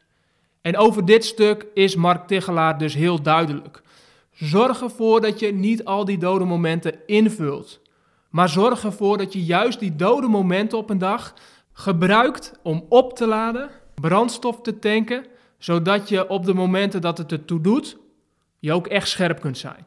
En 0.61 0.77
over 0.77 1.05
dit 1.05 1.25
stuk 1.25 1.67
is 1.75 1.97
Mark 1.97 2.27
Tichelaar 2.27 2.79
dus 2.79 2.95
heel 2.95 3.23
duidelijk. 3.23 3.83
Zorg 4.33 4.83
ervoor 4.83 5.21
dat 5.21 5.39
je 5.39 5.53
niet 5.55 5.85
al 5.85 6.05
die 6.05 6.19
dode 6.19 6.45
momenten 6.45 7.07
invult. 7.07 7.87
Maar 8.29 8.49
zorg 8.49 8.85
ervoor 8.85 9.19
dat 9.19 9.33
je 9.33 9.45
juist 9.45 9.81
die 9.81 9.97
dode 9.97 10.29
momenten 10.29 10.79
op 10.79 10.91
een 10.91 10.99
dag 10.99 11.35
gebruikt 11.73 12.53
om 12.63 12.87
op 12.89 13.17
te 13.17 13.27
laden, 13.27 13.71
brandstof 13.95 14.61
te 14.61 14.79
tanken, 14.79 15.27
zodat 15.59 16.09
je 16.09 16.29
op 16.29 16.45
de 16.45 16.55
momenten 16.55 17.01
dat 17.01 17.19
het 17.19 17.33
ertoe 17.33 17.61
doet, 17.61 17.97
je 18.59 18.73
ook 18.73 18.87
echt 18.87 19.09
scherp 19.09 19.41
kunt 19.41 19.59
zijn. 19.59 19.87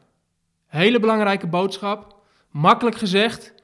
Hele 0.66 1.00
belangrijke 1.00 1.46
boodschap, 1.46 2.16
makkelijk 2.50 2.96
gezegd, 2.96 3.54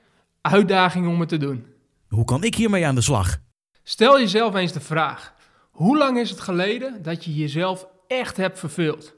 uitdaging 0.41 1.07
om 1.07 1.21
het 1.21 1.29
te 1.29 1.37
doen. 1.37 1.67
Hoe 2.09 2.25
kan 2.25 2.45
ik 2.45 2.55
hiermee 2.55 2.87
aan 2.87 2.95
de 2.95 3.01
slag? 3.01 3.37
Stel 3.83 4.19
jezelf 4.19 4.55
eens 4.55 4.73
de 4.73 4.81
vraag: 4.81 5.35
hoe 5.71 5.99
lang 5.99 6.19
is 6.19 6.31
het 6.31 6.41
geleden 6.41 7.03
dat 7.03 7.25
je 7.25 7.35
jezelf 7.35 7.87
echt 8.07 8.37
hebt 8.37 8.59
verveeld? 8.59 9.15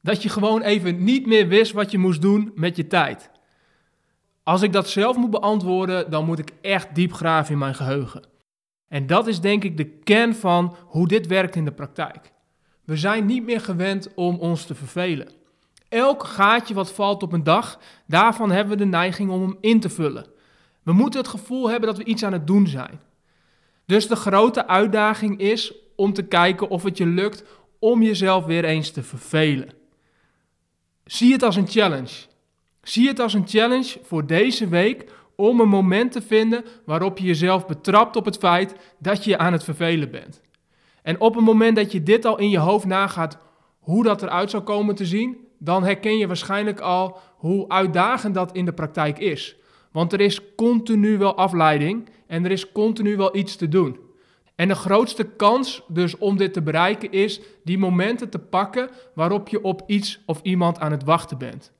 Dat 0.00 0.22
je 0.22 0.28
gewoon 0.28 0.62
even 0.62 1.04
niet 1.04 1.26
meer 1.26 1.48
wist 1.48 1.72
wat 1.72 1.90
je 1.90 1.98
moest 1.98 2.22
doen 2.22 2.52
met 2.54 2.76
je 2.76 2.86
tijd. 2.86 3.30
Als 4.42 4.62
ik 4.62 4.72
dat 4.72 4.88
zelf 4.88 5.16
moet 5.16 5.30
beantwoorden, 5.30 6.10
dan 6.10 6.24
moet 6.24 6.38
ik 6.38 6.50
echt 6.60 6.94
diep 6.94 7.12
graven 7.12 7.52
in 7.52 7.58
mijn 7.58 7.74
geheugen. 7.74 8.22
En 8.88 9.06
dat 9.06 9.26
is 9.26 9.40
denk 9.40 9.64
ik 9.64 9.76
de 9.76 9.84
kern 9.84 10.34
van 10.34 10.76
hoe 10.86 11.08
dit 11.08 11.26
werkt 11.26 11.56
in 11.56 11.64
de 11.64 11.72
praktijk. 11.72 12.32
We 12.84 12.96
zijn 12.96 13.26
niet 13.26 13.44
meer 13.44 13.60
gewend 13.60 14.14
om 14.14 14.38
ons 14.38 14.64
te 14.64 14.74
vervelen. 14.74 15.28
Elk 15.88 16.24
gaatje 16.24 16.74
wat 16.74 16.92
valt 16.92 17.22
op 17.22 17.32
een 17.32 17.44
dag, 17.44 17.78
daarvan 18.06 18.50
hebben 18.50 18.78
we 18.78 18.84
de 18.84 18.90
neiging 18.90 19.30
om 19.30 19.42
hem 19.42 19.56
in 19.60 19.80
te 19.80 19.88
vullen. 19.88 20.26
We 20.82 20.92
moeten 20.92 21.20
het 21.20 21.28
gevoel 21.28 21.70
hebben 21.70 21.88
dat 21.88 21.98
we 21.98 22.04
iets 22.04 22.22
aan 22.22 22.32
het 22.32 22.46
doen 22.46 22.66
zijn. 22.66 23.00
Dus 23.86 24.08
de 24.08 24.16
grote 24.16 24.66
uitdaging 24.66 25.38
is 25.38 25.74
om 25.96 26.12
te 26.12 26.22
kijken 26.22 26.68
of 26.68 26.82
het 26.82 26.96
je 26.96 27.06
lukt 27.06 27.44
om 27.78 28.02
jezelf 28.02 28.44
weer 28.44 28.64
eens 28.64 28.90
te 28.90 29.02
vervelen. 29.02 29.68
Zie 31.04 31.32
het 31.32 31.42
als 31.42 31.56
een 31.56 31.68
challenge. 31.68 32.30
Zie 32.82 33.08
het 33.08 33.20
als 33.20 33.34
een 33.34 33.48
challenge 33.48 33.98
voor 34.02 34.26
deze 34.26 34.68
week 34.68 35.04
om 35.36 35.60
een 35.60 35.68
moment 35.68 36.12
te 36.12 36.22
vinden 36.22 36.64
waarop 36.84 37.18
je 37.18 37.26
jezelf 37.26 37.66
betrapt 37.66 38.16
op 38.16 38.24
het 38.24 38.36
feit 38.36 38.74
dat 38.98 39.24
je 39.24 39.38
aan 39.38 39.52
het 39.52 39.64
vervelen 39.64 40.10
bent. 40.10 40.40
En 41.02 41.20
op 41.20 41.34
het 41.34 41.44
moment 41.44 41.76
dat 41.76 41.92
je 41.92 42.02
dit 42.02 42.24
al 42.24 42.38
in 42.38 42.50
je 42.50 42.58
hoofd 42.58 42.84
nagaat 42.84 43.38
hoe 43.78 44.02
dat 44.02 44.22
eruit 44.22 44.50
zou 44.50 44.62
komen 44.62 44.94
te 44.94 45.06
zien, 45.06 45.36
dan 45.58 45.84
herken 45.84 46.16
je 46.16 46.26
waarschijnlijk 46.26 46.80
al 46.80 47.18
hoe 47.36 47.68
uitdagend 47.68 48.34
dat 48.34 48.52
in 48.52 48.64
de 48.64 48.72
praktijk 48.72 49.18
is. 49.18 49.56
Want 49.92 50.12
er 50.12 50.20
is 50.20 50.54
continu 50.54 51.18
wel 51.18 51.36
afleiding 51.36 52.08
en 52.26 52.44
er 52.44 52.50
is 52.50 52.72
continu 52.72 53.16
wel 53.16 53.36
iets 53.36 53.56
te 53.56 53.68
doen. 53.68 53.98
En 54.54 54.68
de 54.68 54.74
grootste 54.74 55.24
kans 55.24 55.82
dus 55.88 56.18
om 56.18 56.36
dit 56.36 56.52
te 56.52 56.62
bereiken 56.62 57.12
is 57.12 57.40
die 57.64 57.78
momenten 57.78 58.28
te 58.28 58.38
pakken 58.38 58.90
waarop 59.14 59.48
je 59.48 59.62
op 59.62 59.82
iets 59.86 60.20
of 60.26 60.40
iemand 60.42 60.78
aan 60.78 60.90
het 60.90 61.04
wachten 61.04 61.38
bent 61.38 61.72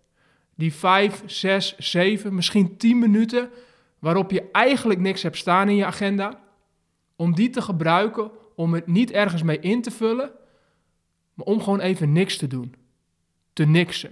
die 0.62 0.74
vijf, 0.74 1.22
zes, 1.26 1.76
zeven, 1.78 2.34
misschien 2.34 2.76
tien 2.76 2.98
minuten 2.98 3.50
waarop 3.98 4.30
je 4.30 4.50
eigenlijk 4.52 5.00
niks 5.00 5.22
hebt 5.22 5.36
staan 5.36 5.68
in 5.68 5.76
je 5.76 5.84
agenda, 5.84 6.40
om 7.16 7.34
die 7.34 7.50
te 7.50 7.62
gebruiken 7.62 8.30
om 8.54 8.74
het 8.74 8.86
niet 8.86 9.10
ergens 9.10 9.42
mee 9.42 9.58
in 9.58 9.82
te 9.82 9.90
vullen, 9.90 10.30
maar 11.34 11.46
om 11.46 11.60
gewoon 11.60 11.80
even 11.80 12.12
niks 12.12 12.36
te 12.36 12.46
doen. 12.46 12.74
Te 13.52 13.64
niksen. 13.64 14.10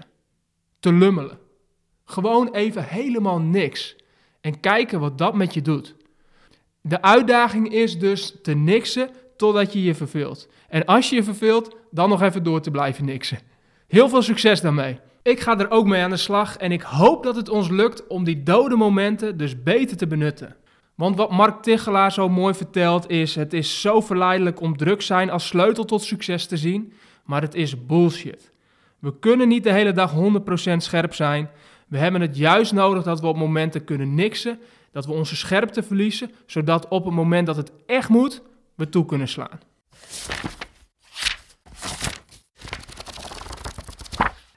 Te 0.80 0.92
lummelen. 0.92 1.38
Gewoon 2.04 2.54
even 2.54 2.84
helemaal 2.84 3.40
niks. 3.40 3.96
En 4.40 4.60
kijken 4.60 5.00
wat 5.00 5.18
dat 5.18 5.34
met 5.34 5.54
je 5.54 5.62
doet. 5.62 5.94
De 6.80 7.02
uitdaging 7.02 7.72
is 7.72 7.98
dus 7.98 8.36
te 8.42 8.54
niksen 8.54 9.10
totdat 9.36 9.72
je 9.72 9.82
je 9.82 9.94
verveelt. 9.94 10.48
En 10.68 10.84
als 10.84 11.10
je 11.10 11.16
je 11.16 11.22
verveelt, 11.22 11.76
dan 11.90 12.08
nog 12.08 12.22
even 12.22 12.42
door 12.42 12.60
te 12.60 12.70
blijven 12.70 13.04
niksen. 13.04 13.38
Heel 13.86 14.08
veel 14.08 14.22
succes 14.22 14.60
daarmee. 14.60 15.00
Ik 15.22 15.40
ga 15.40 15.58
er 15.58 15.70
ook 15.70 15.86
mee 15.86 16.02
aan 16.02 16.10
de 16.10 16.16
slag 16.16 16.56
en 16.56 16.72
ik 16.72 16.82
hoop 16.82 17.22
dat 17.22 17.36
het 17.36 17.48
ons 17.48 17.68
lukt 17.68 18.06
om 18.06 18.24
die 18.24 18.42
dode 18.42 18.76
momenten 18.76 19.36
dus 19.36 19.62
beter 19.62 19.96
te 19.96 20.06
benutten. 20.06 20.56
Want 20.94 21.16
wat 21.16 21.30
Mark 21.30 21.62
Tichelaar 21.62 22.12
zo 22.12 22.28
mooi 22.28 22.54
vertelt 22.54 23.10
is: 23.10 23.34
het 23.34 23.52
is 23.52 23.80
zo 23.80 24.00
verleidelijk 24.00 24.60
om 24.60 24.76
druk 24.76 25.02
zijn 25.02 25.30
als 25.30 25.46
sleutel 25.46 25.84
tot 25.84 26.02
succes 26.02 26.46
te 26.46 26.56
zien, 26.56 26.92
maar 27.24 27.42
het 27.42 27.54
is 27.54 27.86
bullshit. 27.86 28.52
We 28.98 29.18
kunnen 29.18 29.48
niet 29.48 29.64
de 29.64 29.72
hele 29.72 29.92
dag 29.92 30.14
100% 30.14 30.76
scherp 30.76 31.14
zijn. 31.14 31.50
We 31.88 31.98
hebben 31.98 32.20
het 32.20 32.36
juist 32.36 32.72
nodig 32.72 33.02
dat 33.02 33.20
we 33.20 33.26
op 33.26 33.36
momenten 33.36 33.84
kunnen 33.84 34.14
niksen, 34.14 34.58
dat 34.92 35.06
we 35.06 35.12
onze 35.12 35.36
scherpte 35.36 35.82
verliezen, 35.82 36.30
zodat 36.46 36.88
op 36.88 37.04
het 37.04 37.14
moment 37.14 37.46
dat 37.46 37.56
het 37.56 37.72
echt 37.86 38.08
moet, 38.08 38.42
we 38.74 38.88
toe 38.88 39.04
kunnen 39.04 39.28
slaan. 39.28 39.60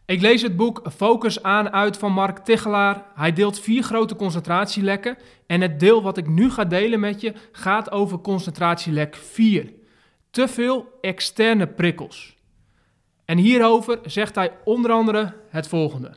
Ik 0.05 0.21
lees 0.21 0.41
het 0.41 0.55
boek 0.55 0.81
Focus 0.95 1.43
aan 1.43 1.71
uit 1.71 1.97
van 1.97 2.11
Mark 2.11 2.37
Tichelaar. 2.37 3.05
Hij 3.15 3.33
deelt 3.33 3.59
vier 3.59 3.83
grote 3.83 4.15
concentratielekken. 4.15 5.17
En 5.47 5.61
het 5.61 5.79
deel 5.79 6.01
wat 6.01 6.17
ik 6.17 6.27
nu 6.27 6.51
ga 6.51 6.65
delen 6.65 6.99
met 6.99 7.21
je 7.21 7.33
gaat 7.51 7.91
over 7.91 8.19
concentratielek 8.19 9.15
4. 9.15 9.73
Te 10.29 10.47
veel 10.47 10.97
externe 11.01 11.67
prikkels. 11.67 12.37
En 13.25 13.37
hierover 13.37 13.99
zegt 14.05 14.35
hij 14.35 14.51
onder 14.63 14.91
andere 14.91 15.33
het 15.49 15.67
volgende. 15.67 16.11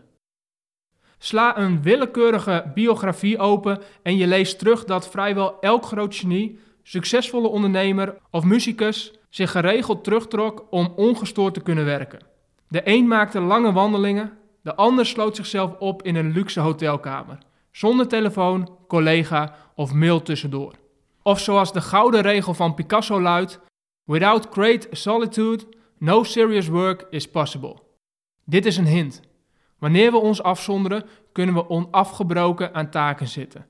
Sla 1.18 1.58
een 1.58 1.82
willekeurige 1.82 2.70
biografie 2.74 3.38
open 3.38 3.82
en 4.02 4.16
je 4.16 4.26
leest 4.26 4.58
terug 4.58 4.84
dat 4.84 5.08
vrijwel 5.08 5.60
elk 5.60 5.84
groot 5.84 6.14
genie, 6.14 6.58
succesvolle 6.82 7.48
ondernemer 7.48 8.18
of 8.30 8.44
muzikus 8.44 9.12
zich 9.30 9.50
geregeld 9.50 10.04
terugtrok 10.04 10.66
om 10.70 10.92
ongestoord 10.96 11.54
te 11.54 11.62
kunnen 11.62 11.84
werken. 11.84 12.34
De 12.68 12.80
een 12.84 13.06
maakte 13.06 13.40
lange 13.40 13.72
wandelingen, 13.72 14.38
de 14.62 14.74
ander 14.74 15.06
sloot 15.06 15.36
zichzelf 15.36 15.74
op 15.78 16.02
in 16.02 16.16
een 16.16 16.32
luxe 16.32 16.60
hotelkamer, 16.60 17.38
zonder 17.70 18.08
telefoon, 18.08 18.78
collega 18.88 19.54
of 19.74 19.92
mail 19.92 20.22
tussendoor. 20.22 20.74
Of 21.22 21.40
zoals 21.40 21.72
de 21.72 21.80
gouden 21.80 22.20
regel 22.20 22.54
van 22.54 22.74
Picasso 22.74 23.20
luidt: 23.20 23.60
Without 24.04 24.48
great 24.50 24.88
solitude, 24.90 25.64
no 25.98 26.22
serious 26.22 26.68
work 26.68 27.06
is 27.10 27.30
possible. 27.30 27.76
Dit 28.44 28.66
is 28.66 28.76
een 28.76 28.86
hint. 28.86 29.20
Wanneer 29.78 30.10
we 30.10 30.18
ons 30.18 30.42
afzonderen, 30.42 31.04
kunnen 31.32 31.54
we 31.54 31.68
onafgebroken 31.68 32.74
aan 32.74 32.90
taken 32.90 33.28
zitten. 33.28 33.66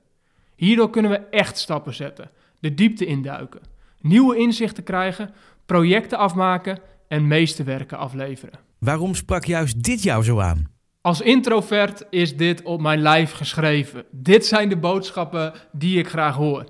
Hierdoor 0.55 0.89
kunnen 0.89 1.11
we 1.11 1.17
echt 1.17 1.57
stappen 1.57 1.93
zetten, 1.93 2.31
de 2.59 2.73
diepte 2.73 3.05
induiken, 3.05 3.61
nieuwe 4.01 4.37
inzichten 4.37 4.83
krijgen, 4.83 5.33
projecten 5.65 6.17
afmaken 6.17 6.79
en 7.07 7.27
meesterwerken 7.27 7.97
afleveren. 7.97 8.59
Waarom 8.79 9.15
sprak 9.15 9.45
juist 9.45 9.83
dit 9.83 10.03
jou 10.03 10.23
zo 10.23 10.39
aan? 10.39 10.75
Als 11.01 11.21
introvert 11.21 12.05
is 12.09 12.37
dit 12.37 12.61
op 12.63 12.81
mijn 12.81 12.99
lijf 12.99 13.31
geschreven. 13.31 14.05
Dit 14.11 14.45
zijn 14.45 14.69
de 14.69 14.77
boodschappen 14.77 15.53
die 15.71 15.99
ik 15.99 16.07
graag 16.07 16.35
hoor. 16.35 16.65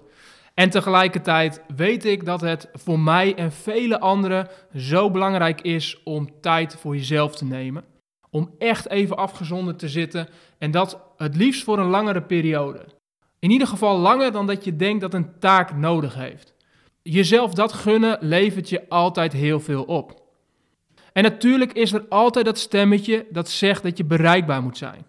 En 0.53 0.69
tegelijkertijd 0.69 1.61
weet 1.75 2.05
ik 2.05 2.25
dat 2.25 2.41
het 2.41 2.69
voor 2.73 2.99
mij 2.99 3.35
en 3.35 3.51
vele 3.51 3.99
anderen 3.99 4.47
zo 4.75 5.11
belangrijk 5.11 5.61
is 5.61 6.03
om 6.03 6.41
tijd 6.41 6.75
voor 6.79 6.95
jezelf 6.95 7.35
te 7.35 7.45
nemen. 7.45 7.83
Om 8.29 8.55
echt 8.57 8.89
even 8.89 9.17
afgezonderd 9.17 9.79
te 9.79 9.89
zitten 9.89 10.27
en 10.57 10.71
dat 10.71 11.01
het 11.17 11.35
liefst 11.35 11.63
voor 11.63 11.79
een 11.79 11.89
langere 11.89 12.21
periode. 12.21 12.85
In 13.39 13.51
ieder 13.51 13.67
geval 13.67 13.97
langer 13.97 14.31
dan 14.31 14.47
dat 14.47 14.63
je 14.63 14.75
denkt 14.75 15.01
dat 15.01 15.13
een 15.13 15.39
taak 15.39 15.75
nodig 15.75 16.15
heeft. 16.15 16.53
Jezelf 17.01 17.53
dat 17.53 17.73
gunnen 17.73 18.17
levert 18.19 18.69
je 18.69 18.89
altijd 18.89 19.33
heel 19.33 19.59
veel 19.59 19.83
op. 19.83 20.26
En 21.17 21.24
natuurlijk 21.24 21.74
is 21.74 21.93
er 21.93 22.05
altijd 22.09 22.45
dat 22.45 22.57
stemmetje 22.57 23.25
dat 23.29 23.50
zegt 23.50 23.83
dat 23.83 23.97
je 23.97 24.05
bereikbaar 24.05 24.62
moet 24.62 24.77
zijn. 24.77 25.05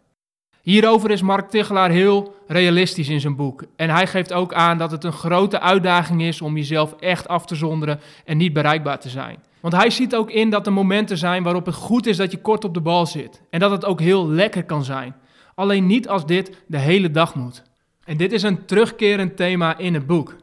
Hierover 0.62 1.10
is 1.10 1.22
Mark 1.22 1.50
Tichelaar 1.50 1.90
heel 1.90 2.34
realistisch 2.46 3.08
in 3.08 3.20
zijn 3.20 3.36
boek. 3.36 3.64
En 3.76 3.90
hij 3.90 4.06
geeft 4.06 4.32
ook 4.32 4.52
aan 4.52 4.78
dat 4.78 4.90
het 4.90 5.04
een 5.04 5.12
grote 5.12 5.60
uitdaging 5.60 6.22
is 6.22 6.40
om 6.40 6.56
jezelf 6.56 6.92
echt 6.92 7.28
af 7.28 7.46
te 7.46 7.54
zonderen 7.54 8.00
en 8.24 8.36
niet 8.36 8.52
bereikbaar 8.52 9.00
te 9.00 9.08
zijn. 9.08 9.42
Want 9.60 9.74
hij 9.74 9.90
ziet 9.90 10.14
ook 10.14 10.30
in 10.30 10.50
dat 10.50 10.66
er 10.66 10.72
momenten 10.72 11.18
zijn 11.18 11.42
waarop 11.42 11.66
het 11.66 11.74
goed 11.74 12.06
is 12.06 12.16
dat 12.16 12.30
je 12.30 12.40
kort 12.40 12.64
op 12.64 12.74
de 12.74 12.80
bal 12.80 13.06
zit. 13.06 13.42
En 13.50 13.60
dat 13.60 13.70
het 13.70 13.84
ook 13.84 14.00
heel 14.00 14.28
lekker 14.28 14.64
kan 14.64 14.84
zijn. 14.84 15.14
Alleen 15.54 15.86
niet 15.86 16.08
als 16.08 16.26
dit 16.26 16.62
de 16.66 16.78
hele 16.78 17.10
dag 17.10 17.34
moet. 17.34 17.62
En 18.04 18.16
dit 18.16 18.32
is 18.32 18.42
een 18.42 18.64
terugkerend 18.64 19.36
thema 19.36 19.78
in 19.78 19.94
het 19.94 20.06
boek. 20.06 20.36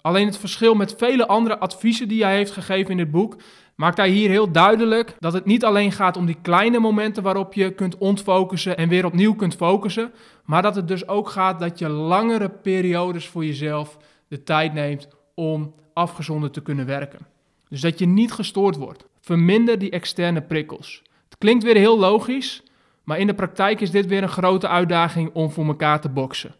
Alleen 0.00 0.26
het 0.26 0.38
verschil 0.38 0.74
met 0.74 0.94
vele 0.98 1.26
andere 1.26 1.58
adviezen 1.58 2.08
die 2.08 2.22
hij 2.24 2.36
heeft 2.36 2.50
gegeven 2.52 2.90
in 2.90 2.98
het 2.98 3.10
boek 3.10 3.36
maakt 3.74 3.96
hij 3.96 4.08
hier 4.08 4.28
heel 4.28 4.50
duidelijk 4.50 5.16
dat 5.20 5.32
het 5.32 5.44
niet 5.44 5.64
alleen 5.64 5.92
gaat 5.92 6.16
om 6.16 6.26
die 6.26 6.38
kleine 6.42 6.78
momenten 6.78 7.22
waarop 7.22 7.54
je 7.54 7.70
kunt 7.70 7.98
ontfocussen 7.98 8.76
en 8.76 8.88
weer 8.88 9.04
opnieuw 9.04 9.34
kunt 9.34 9.54
focussen, 9.54 10.12
maar 10.44 10.62
dat 10.62 10.74
het 10.74 10.88
dus 10.88 11.08
ook 11.08 11.28
gaat 11.28 11.60
dat 11.60 11.78
je 11.78 11.88
langere 11.88 12.48
periodes 12.48 13.28
voor 13.28 13.44
jezelf 13.44 13.98
de 14.28 14.42
tijd 14.42 14.72
neemt 14.72 15.08
om 15.34 15.74
afgezonderd 15.94 16.52
te 16.52 16.62
kunnen 16.62 16.86
werken. 16.86 17.26
Dus 17.68 17.80
dat 17.80 17.98
je 17.98 18.06
niet 18.06 18.32
gestoord 18.32 18.76
wordt. 18.76 19.06
Verminder 19.20 19.78
die 19.78 19.90
externe 19.90 20.42
prikkels. 20.42 21.02
Het 21.24 21.38
klinkt 21.38 21.64
weer 21.64 21.76
heel 21.76 21.98
logisch, 21.98 22.62
maar 23.04 23.18
in 23.18 23.26
de 23.26 23.34
praktijk 23.34 23.80
is 23.80 23.90
dit 23.90 24.06
weer 24.06 24.22
een 24.22 24.28
grote 24.28 24.68
uitdaging 24.68 25.30
om 25.32 25.50
voor 25.50 25.66
elkaar 25.66 26.00
te 26.00 26.08
boksen. 26.08 26.54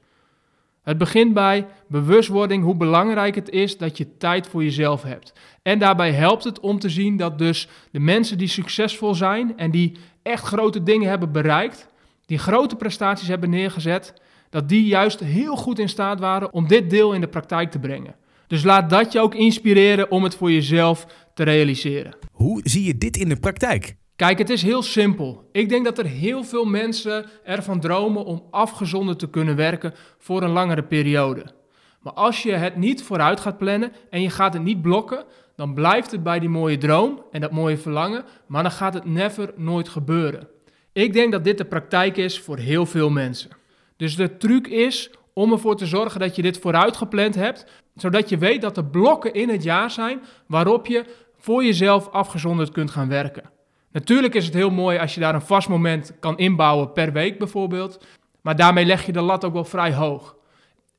Het 0.85 0.99
begint 0.99 1.35
bij 1.35 1.67
bewustwording 1.89 2.65
hoe 2.65 2.77
belangrijk 2.77 3.35
het 3.35 3.51
is 3.51 3.79
dat 3.79 3.99
je 3.99 4.17
tijd 4.17 4.47
voor 4.47 4.63
jezelf 4.63 5.03
hebt. 5.03 5.33
En 5.63 5.79
daarbij 5.79 6.13
helpt 6.13 6.45
het 6.45 6.61
om 6.61 6.79
te 6.79 6.89
zien 6.89 7.17
dat 7.17 7.39
dus 7.39 7.69
de 7.91 8.01
mensen 8.01 8.39
die 8.39 8.49
succesvol 8.49 9.15
zijn 9.15 9.57
en 9.57 9.71
die 9.71 9.97
echt 10.23 10.45
grote 10.45 10.83
dingen 10.83 11.09
hebben 11.09 11.33
bereikt, 11.33 11.89
die 12.27 12.39
grote 12.39 12.77
prestaties 12.77 13.29
hebben 13.29 13.51
neergezet, 13.51 14.15
dat 14.51 14.69
die 14.69 14.87
juist 14.87 15.21
heel 15.21 15.57
goed 15.57 15.79
in 15.79 15.89
staat 15.89 16.21
waren 16.21 16.53
om 16.53 16.69
dit 16.69 16.91
deel 16.91 17.13
in 17.13 17.21
de 17.21 17.29
praktijk 17.29 17.71
te 17.71 17.79
brengen. 17.79 18.15
Dus 18.47 18.63
laat 18.63 18.91
dat 18.91 19.13
je 19.13 19.21
ook 19.21 19.35
inspireren 19.35 20.11
om 20.11 20.23
het 20.23 20.35
voor 20.35 20.53
jezelf 20.53 21.07
te 21.35 21.43
realiseren. 21.43 22.17
Hoe 22.33 22.61
zie 22.65 22.85
je 22.85 22.99
dit 22.99 23.17
in 23.17 23.29
de 23.29 23.37
praktijk? 23.37 23.97
Kijk, 24.17 24.39
het 24.39 24.51
is 24.51 24.63
heel 24.63 24.83
simpel. 24.83 25.49
Ik 25.53 25.69
denk 25.69 25.85
dat 25.85 25.99
er 25.99 26.07
heel 26.07 26.45
veel 26.45 26.65
mensen 26.65 27.27
ervan 27.45 27.81
dromen 27.81 28.25
om 28.25 28.47
afgezonderd 28.51 29.19
te 29.19 29.31
kunnen 29.31 29.57
werken 29.57 29.95
voor 30.19 30.43
een 30.43 30.51
langere 30.51 30.83
periode. 30.83 31.47
Maar 32.01 32.13
als 32.13 32.43
je 32.43 32.53
het 32.53 32.77
niet 32.77 33.03
vooruit 33.03 33.41
gaat 33.41 33.59
plannen 33.59 33.93
en 34.11 34.23
je 34.23 34.31
gaat 34.31 34.53
het 34.53 34.63
niet 34.63 34.83
blokken, 34.83 35.25
dan 35.57 35.75
blijft 35.75 36.11
het 36.11 36.23
bij 36.23 36.39
die 36.39 36.49
mooie 36.49 36.79
droom 36.79 37.23
en 37.31 37.41
dat 37.41 37.51
mooie 37.51 37.77
verlangen, 37.77 38.25
maar 38.47 38.63
dan 38.63 38.73
gaat 38.73 38.95
het 38.95 39.05
never 39.05 39.53
nooit 39.57 39.89
gebeuren. 39.89 40.49
Ik 40.93 41.13
denk 41.13 41.33
dat 41.33 41.45
dit 41.45 41.59
de 41.59 41.65
praktijk 41.65 42.17
is 42.17 42.41
voor 42.41 42.59
heel 42.59 42.87
veel 42.87 43.11
mensen. 43.11 43.51
Dus 43.97 44.17
de 44.17 44.37
truc 44.37 44.67
is 44.67 45.11
om 45.33 45.53
ervoor 45.53 45.77
te 45.77 45.87
zorgen 45.87 46.21
dat 46.21 46.37
je 46.37 46.43
dit 46.43 46.59
vooruit 46.59 46.97
gepland 46.97 47.35
hebt, 47.35 47.67
zodat 47.95 48.29
je 48.29 48.39
weet 48.39 48.63
dat 48.63 48.77
er 48.77 48.85
blokken 48.85 49.35
in 49.35 49.49
het 49.49 49.63
jaar 49.63 49.91
zijn 49.91 50.21
waarop 50.47 50.87
je 50.87 51.05
voor 51.37 51.65
jezelf 51.65 52.09
afgezonderd 52.09 52.71
kunt 52.71 52.91
gaan 52.91 53.09
werken. 53.09 53.53
Natuurlijk 53.95 54.35
is 54.35 54.45
het 54.45 54.55
heel 54.55 54.71
mooi 54.71 54.99
als 54.99 55.15
je 55.15 55.21
daar 55.21 55.35
een 55.35 55.41
vast 55.41 55.69
moment 55.69 56.13
kan 56.21 56.39
inbouwen 56.39 56.93
per 56.93 57.13
week 57.13 57.39
bijvoorbeeld. 57.39 58.07
Maar 58.41 58.57
daarmee 58.57 58.85
leg 58.85 59.07
je 59.07 59.13
de 59.13 59.21
lat 59.21 59.45
ook 59.45 59.53
wel 59.53 59.65
vrij 59.65 59.93
hoog. 59.93 60.37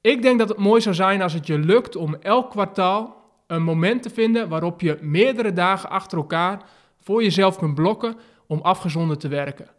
Ik 0.01 0.21
denk 0.21 0.39
dat 0.39 0.49
het 0.49 0.57
mooi 0.57 0.81
zou 0.81 0.95
zijn 0.95 1.21
als 1.21 1.33
het 1.33 1.47
je 1.47 1.59
lukt 1.59 1.95
om 1.95 2.15
elk 2.15 2.49
kwartaal 2.49 3.15
een 3.47 3.63
moment 3.63 4.03
te 4.03 4.09
vinden 4.09 4.49
waarop 4.49 4.81
je 4.81 4.97
meerdere 5.01 5.53
dagen 5.53 5.89
achter 5.89 6.17
elkaar 6.17 6.61
voor 7.01 7.23
jezelf 7.23 7.57
kunt 7.57 7.75
blokken 7.75 8.15
om 8.47 8.61
afgezonderd 8.61 9.19
te 9.19 9.27
werken. 9.27 9.69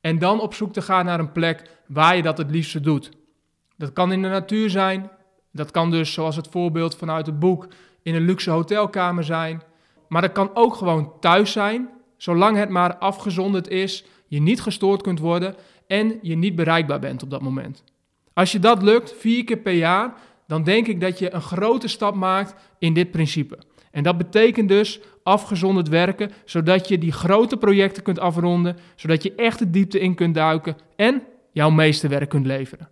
En 0.00 0.18
dan 0.18 0.40
op 0.40 0.54
zoek 0.54 0.72
te 0.72 0.82
gaan 0.82 1.04
naar 1.04 1.20
een 1.20 1.32
plek 1.32 1.70
waar 1.86 2.16
je 2.16 2.22
dat 2.22 2.38
het 2.38 2.50
liefste 2.50 2.80
doet. 2.80 3.10
Dat 3.76 3.92
kan 3.92 4.12
in 4.12 4.22
de 4.22 4.28
natuur 4.28 4.70
zijn. 4.70 5.10
Dat 5.52 5.70
kan 5.70 5.90
dus, 5.90 6.12
zoals 6.12 6.36
het 6.36 6.48
voorbeeld 6.48 6.96
vanuit 6.96 7.26
het 7.26 7.38
boek, 7.38 7.66
in 8.02 8.14
een 8.14 8.24
luxe 8.24 8.50
hotelkamer 8.50 9.24
zijn. 9.24 9.62
Maar 10.08 10.22
dat 10.22 10.32
kan 10.32 10.50
ook 10.54 10.74
gewoon 10.74 11.12
thuis 11.20 11.52
zijn, 11.52 11.95
zolang 12.16 12.56
het 12.56 12.68
maar 12.68 12.96
afgezonderd 12.96 13.68
is, 13.68 14.04
je 14.26 14.40
niet 14.40 14.60
gestoord 14.60 15.02
kunt 15.02 15.18
worden 15.18 15.54
en 15.86 16.18
je 16.22 16.36
niet 16.36 16.54
bereikbaar 16.54 16.98
bent 16.98 17.22
op 17.22 17.30
dat 17.30 17.42
moment. 17.42 17.84
Als 18.32 18.52
je 18.52 18.58
dat 18.58 18.82
lukt, 18.82 19.14
vier 19.18 19.44
keer 19.44 19.58
per 19.58 19.72
jaar, 19.72 20.14
dan 20.46 20.64
denk 20.64 20.86
ik 20.86 21.00
dat 21.00 21.18
je 21.18 21.34
een 21.34 21.42
grote 21.42 21.88
stap 21.88 22.14
maakt 22.14 22.54
in 22.78 22.94
dit 22.94 23.10
principe. 23.10 23.58
En 23.90 24.02
dat 24.02 24.18
betekent 24.18 24.68
dus 24.68 25.00
afgezonderd 25.22 25.88
werken, 25.88 26.32
zodat 26.44 26.88
je 26.88 26.98
die 26.98 27.12
grote 27.12 27.56
projecten 27.56 28.02
kunt 28.02 28.18
afronden, 28.18 28.76
zodat 28.94 29.22
je 29.22 29.34
echt 29.34 29.58
de 29.58 29.70
diepte 29.70 30.00
in 30.00 30.14
kunt 30.14 30.34
duiken 30.34 30.76
en 30.96 31.22
jouw 31.52 31.70
meeste 31.70 32.08
werk 32.08 32.28
kunt 32.28 32.46
leveren. 32.46 32.88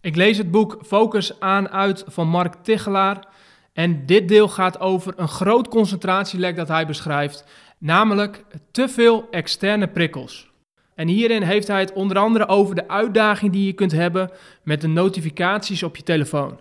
Ik 0.00 0.16
lees 0.16 0.38
het 0.38 0.50
boek 0.50 0.78
Focus 0.86 1.40
aan 1.40 1.68
uit 1.68 2.04
van 2.06 2.28
Mark 2.28 2.54
Tichelaar. 2.54 3.26
En 3.74 4.06
dit 4.06 4.28
deel 4.28 4.48
gaat 4.48 4.80
over 4.80 5.12
een 5.16 5.28
groot 5.28 5.68
concentratielek 5.68 6.56
dat 6.56 6.68
hij 6.68 6.86
beschrijft. 6.86 7.44
namelijk 7.78 8.44
te 8.70 8.88
veel 8.88 9.26
externe 9.30 9.86
prikkels. 9.88 10.50
En 10.94 11.08
hierin 11.08 11.42
heeft 11.42 11.68
hij 11.68 11.80
het 11.80 11.92
onder 11.92 12.18
andere 12.18 12.48
over 12.48 12.74
de 12.74 12.88
uitdaging 12.88 13.52
die 13.52 13.66
je 13.66 13.72
kunt 13.72 13.92
hebben 13.92 14.30
met 14.62 14.80
de 14.80 14.88
notificaties 14.88 15.82
op 15.82 15.96
je 15.96 16.02
telefoon. 16.02 16.58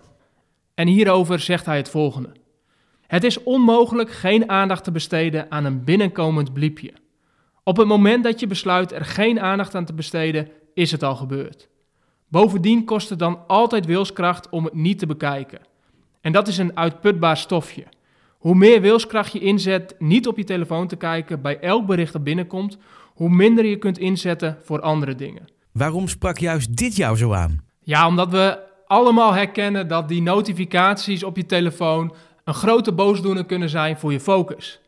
En 0.74 0.88
hierover 0.88 1.39
zegt 1.39 1.65
hij 1.65 1.77
het 1.77 1.89
volgende. 1.89 2.29
Het 3.08 3.24
is 3.24 3.43
onmogelijk 3.43 4.12
geen 4.12 4.50
aandacht 4.50 4.84
te 4.84 4.91
besteden 4.91 5.51
aan 5.51 5.65
een 5.65 5.84
binnenkomend 5.84 6.53
bliepje. 6.53 6.93
Op 7.63 7.77
het 7.77 7.88
moment 7.88 8.24
dat 8.24 8.39
je 8.39 8.48
besluit 8.48 8.91
er 8.91 9.05
geen 9.05 9.39
aandacht 9.39 9.75
aan 9.75 9.86
te 9.86 9.93
besteden, 9.93 10.48
is 10.74 10.91
het 10.91 11.03
al 11.03 11.15
gebeurd. 11.15 11.70
Bovendien 12.27 12.86
kost 12.86 13.10
het 13.10 13.20
dan 13.20 13.48
altijd 13.48 13.86
wilskracht 13.86 14.50
om 14.50 14.63
het 14.63 14.74
niet 14.74 15.00
te 15.00 15.05
bekijken. 15.05 15.60
En 16.24 16.32
dat 16.32 16.48
is 16.48 16.58
een 16.58 16.77
uitputbaar 16.77 17.38
stofje. 17.38 17.84
Hoe 18.38 18.56
meer 18.56 18.82
wilskracht 18.82 19.34
je 19.34 19.39
inzet 19.39 19.96
niet 20.00 20.27
op 20.27 20.38
je 20.38 20.44
telefoon 20.44 20.88
te 20.88 20.96
kijken 20.96 21.42
bij 21.42 21.60
elk 21.60 21.86
bericht 21.86 22.13
dat 22.13 22.24
binnenkomt, 22.24 22.77
hoe 23.13 23.30
minder 23.30 23.65
je 23.65 23.77
kunt 23.77 23.98
inzetten 23.98 24.58
voor 24.62 24.82
andere 24.82 25.15
dingen. 25.15 25.48
Waarom 25.72 26.08
sprak 26.08 26.38
juist 26.38 26.77
dit 26.77 26.96
jou 26.96 27.18
zo 27.18 27.34
aan? 27.34 27.63
Ja, 27.84 28.08
omdat 28.08 28.30
we 28.30 28.60
allemaal 28.88 29.34
herkennen 29.34 29.88
dat 29.88 30.08
die 30.08 30.22
notificaties 30.22 31.24
op 31.24 31.38
je 31.38 31.46
telefoon 31.46 32.13
een 32.44 32.53
grote 32.53 32.92
boosdoener 32.92 33.46
kunnen 33.46 33.70
zijn 33.70 33.98
voor 33.98 34.12
je 34.12 34.20
focus. 34.20 34.80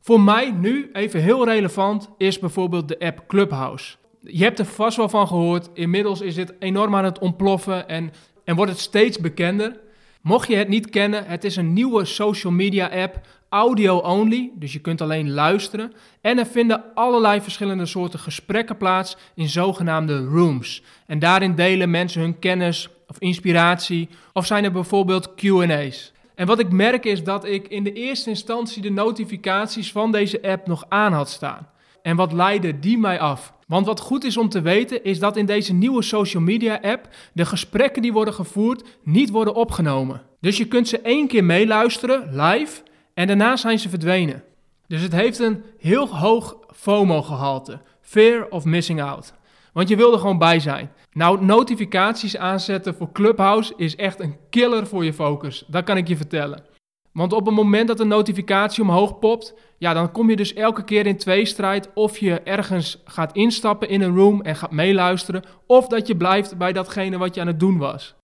Voor 0.00 0.20
mij 0.20 0.50
nu 0.50 0.90
even 0.92 1.22
heel 1.22 1.44
relevant 1.44 2.10
is 2.18 2.38
bijvoorbeeld 2.38 2.88
de 2.88 2.98
app 2.98 3.24
Clubhouse. 3.26 3.96
Je 4.20 4.44
hebt 4.44 4.58
er 4.58 4.64
vast 4.64 4.96
wel 4.96 5.08
van 5.08 5.26
gehoord. 5.26 5.70
Inmiddels 5.74 6.20
is 6.20 6.34
dit 6.34 6.54
enorm 6.58 6.94
aan 6.94 7.04
het 7.04 7.18
ontploffen 7.18 7.88
en, 7.88 8.12
en 8.44 8.56
wordt 8.56 8.70
het 8.70 8.80
steeds 8.80 9.18
bekender. 9.18 9.86
Mocht 10.20 10.48
je 10.48 10.56
het 10.56 10.68
niet 10.68 10.90
kennen, 10.90 11.26
het 11.26 11.44
is 11.44 11.56
een 11.56 11.72
nieuwe 11.72 12.04
social 12.04 12.52
media 12.52 12.86
app, 12.86 13.20
audio 13.48 13.96
only, 13.96 14.50
dus 14.54 14.72
je 14.72 14.78
kunt 14.78 15.00
alleen 15.00 15.30
luisteren. 15.30 15.92
En 16.20 16.38
er 16.38 16.46
vinden 16.46 16.82
allerlei 16.94 17.40
verschillende 17.40 17.86
soorten 17.86 18.18
gesprekken 18.18 18.76
plaats 18.76 19.16
in 19.34 19.48
zogenaamde 19.48 20.24
rooms. 20.24 20.82
En 21.06 21.18
daarin 21.18 21.54
delen 21.54 21.90
mensen 21.90 22.20
hun 22.20 22.38
kennis 22.38 22.88
of 23.06 23.18
inspiratie, 23.18 24.08
of 24.32 24.46
zijn 24.46 24.64
er 24.64 24.72
bijvoorbeeld 24.72 25.34
QA's. 25.34 26.12
En 26.34 26.46
wat 26.46 26.58
ik 26.58 26.72
merk 26.72 27.04
is 27.04 27.24
dat 27.24 27.44
ik 27.44 27.68
in 27.68 27.84
de 27.84 27.92
eerste 27.92 28.28
instantie 28.28 28.82
de 28.82 28.90
notificaties 28.90 29.92
van 29.92 30.12
deze 30.12 30.42
app 30.42 30.66
nog 30.66 30.84
aan 30.88 31.12
had 31.12 31.28
staan. 31.28 31.68
En 32.08 32.16
wat 32.16 32.32
leidde 32.32 32.78
die 32.78 32.98
mij 32.98 33.20
af? 33.20 33.52
Want 33.66 33.86
wat 33.86 34.00
goed 34.00 34.24
is 34.24 34.36
om 34.36 34.48
te 34.48 34.60
weten 34.60 35.04
is 35.04 35.18
dat 35.18 35.36
in 35.36 35.46
deze 35.46 35.72
nieuwe 35.72 36.02
social 36.02 36.42
media 36.42 36.78
app 36.82 37.08
de 37.32 37.46
gesprekken 37.46 38.02
die 38.02 38.12
worden 38.12 38.34
gevoerd 38.34 38.98
niet 39.02 39.30
worden 39.30 39.54
opgenomen. 39.54 40.22
Dus 40.40 40.56
je 40.56 40.64
kunt 40.64 40.88
ze 40.88 41.00
één 41.00 41.26
keer 41.26 41.44
meeluisteren, 41.44 42.42
live, 42.42 42.82
en 43.14 43.26
daarna 43.26 43.56
zijn 43.56 43.78
ze 43.78 43.88
verdwenen. 43.88 44.42
Dus 44.86 45.02
het 45.02 45.12
heeft 45.12 45.38
een 45.38 45.62
heel 45.78 46.16
hoog 46.16 46.56
FOMO-gehalte. 46.74 47.80
Fear 48.00 48.46
of 48.48 48.64
missing 48.64 49.02
out. 49.02 49.32
Want 49.72 49.88
je 49.88 49.96
wil 49.96 50.12
er 50.12 50.18
gewoon 50.18 50.38
bij 50.38 50.60
zijn. 50.60 50.90
Nou, 51.12 51.44
notificaties 51.44 52.36
aanzetten 52.36 52.94
voor 52.94 53.12
Clubhouse 53.12 53.72
is 53.76 53.96
echt 53.96 54.20
een 54.20 54.36
killer 54.50 54.86
voor 54.86 55.04
je 55.04 55.12
focus. 55.12 55.64
Dat 55.66 55.84
kan 55.84 55.96
ik 55.96 56.08
je 56.08 56.16
vertellen. 56.16 56.64
Want 57.12 57.32
op 57.32 57.46
het 57.46 57.54
moment 57.54 57.88
dat 57.88 58.00
een 58.00 58.08
notificatie 58.08 58.82
omhoog 58.82 59.18
popt, 59.18 59.54
ja, 59.78 59.94
dan 59.94 60.12
kom 60.12 60.30
je 60.30 60.36
dus 60.36 60.54
elke 60.54 60.84
keer 60.84 61.06
in 61.06 61.16
tweestrijd 61.16 61.90
of 61.94 62.18
je 62.18 62.40
ergens 62.40 63.02
gaat 63.04 63.32
instappen 63.32 63.88
in 63.88 64.00
een 64.00 64.16
room 64.16 64.42
en 64.42 64.56
gaat 64.56 64.70
meeluisteren, 64.70 65.44
of 65.66 65.86
dat 65.86 66.06
je 66.06 66.16
blijft 66.16 66.58
bij 66.58 66.72
datgene 66.72 67.18
wat 67.18 67.34
je 67.34 67.40
aan 67.40 67.46
het 67.46 67.60
doen 67.60 67.78
was. 67.78 68.16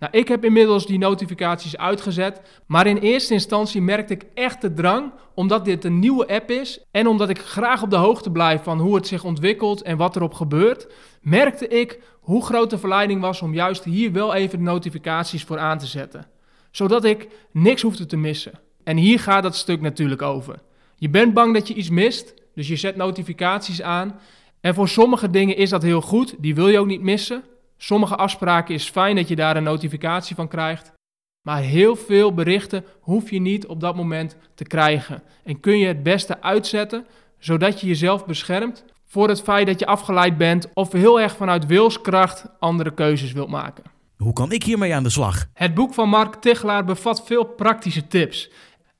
Nou, 0.00 0.12
ik 0.12 0.28
heb 0.28 0.44
inmiddels 0.44 0.86
die 0.86 0.98
notificaties 0.98 1.76
uitgezet, 1.76 2.62
maar 2.66 2.86
in 2.86 2.96
eerste 2.96 3.32
instantie 3.32 3.82
merkte 3.82 4.12
ik 4.12 4.26
echt 4.34 4.60
de 4.60 4.72
drang, 4.72 5.12
omdat 5.34 5.64
dit 5.64 5.84
een 5.84 5.98
nieuwe 5.98 6.28
app 6.28 6.50
is 6.50 6.84
en 6.90 7.06
omdat 7.06 7.28
ik 7.28 7.38
graag 7.38 7.82
op 7.82 7.90
de 7.90 7.96
hoogte 7.96 8.30
blijf 8.30 8.62
van 8.62 8.78
hoe 8.78 8.94
het 8.94 9.06
zich 9.06 9.24
ontwikkelt 9.24 9.82
en 9.82 9.96
wat 9.96 10.16
erop 10.16 10.34
gebeurt, 10.34 10.92
merkte 11.20 11.68
ik 11.68 12.00
hoe 12.20 12.44
groot 12.44 12.70
de 12.70 12.78
verleiding 12.78 13.20
was 13.20 13.42
om 13.42 13.54
juist 13.54 13.84
hier 13.84 14.12
wel 14.12 14.34
even 14.34 14.58
de 14.58 14.64
notificaties 14.64 15.44
voor 15.44 15.58
aan 15.58 15.78
te 15.78 15.86
zetten. 15.86 16.26
Zodat 16.70 17.04
ik 17.04 17.28
niks 17.50 17.82
hoefde 17.82 18.06
te 18.06 18.16
missen. 18.16 18.52
En 18.84 18.96
hier 18.96 19.20
gaat 19.20 19.42
dat 19.42 19.56
stuk 19.56 19.80
natuurlijk 19.80 20.22
over. 20.22 20.62
Je 20.96 21.08
bent 21.08 21.34
bang 21.34 21.54
dat 21.54 21.68
je 21.68 21.74
iets 21.74 21.90
mist, 21.90 22.34
dus 22.54 22.68
je 22.68 22.76
zet 22.76 22.96
notificaties 22.96 23.82
aan. 23.82 24.20
En 24.60 24.74
voor 24.74 24.88
sommige 24.88 25.30
dingen 25.30 25.56
is 25.56 25.70
dat 25.70 25.82
heel 25.82 26.00
goed, 26.00 26.34
die 26.38 26.54
wil 26.54 26.68
je 26.68 26.78
ook 26.78 26.86
niet 26.86 27.02
missen. 27.02 27.44
Sommige 27.76 28.16
afspraken 28.16 28.74
is 28.74 28.90
fijn 28.90 29.16
dat 29.16 29.28
je 29.28 29.36
daar 29.36 29.56
een 29.56 29.62
notificatie 29.62 30.34
van 30.34 30.48
krijgt. 30.48 30.92
Maar 31.42 31.60
heel 31.60 31.96
veel 31.96 32.34
berichten 32.34 32.84
hoef 33.00 33.30
je 33.30 33.40
niet 33.40 33.66
op 33.66 33.80
dat 33.80 33.96
moment 33.96 34.36
te 34.54 34.64
krijgen. 34.64 35.22
En 35.44 35.60
kun 35.60 35.78
je 35.78 35.86
het 35.86 36.02
beste 36.02 36.42
uitzetten, 36.42 37.06
zodat 37.38 37.80
je 37.80 37.86
jezelf 37.86 38.26
beschermt 38.26 38.84
voor 39.06 39.28
het 39.28 39.42
feit 39.42 39.66
dat 39.66 39.78
je 39.78 39.86
afgeleid 39.86 40.36
bent 40.36 40.68
of 40.74 40.92
heel 40.92 41.20
erg 41.20 41.36
vanuit 41.36 41.66
wilskracht 41.66 42.46
andere 42.58 42.94
keuzes 42.94 43.32
wilt 43.32 43.48
maken. 43.48 43.84
Hoe 44.20 44.32
kan 44.32 44.52
ik 44.52 44.62
hiermee 44.62 44.94
aan 44.94 45.02
de 45.02 45.10
slag? 45.10 45.46
Het 45.52 45.74
boek 45.74 45.94
van 45.94 46.08
Mark 46.08 46.34
Tichelaar 46.34 46.84
bevat 46.84 47.26
veel 47.26 47.44
praktische 47.44 48.06
tips. 48.06 48.50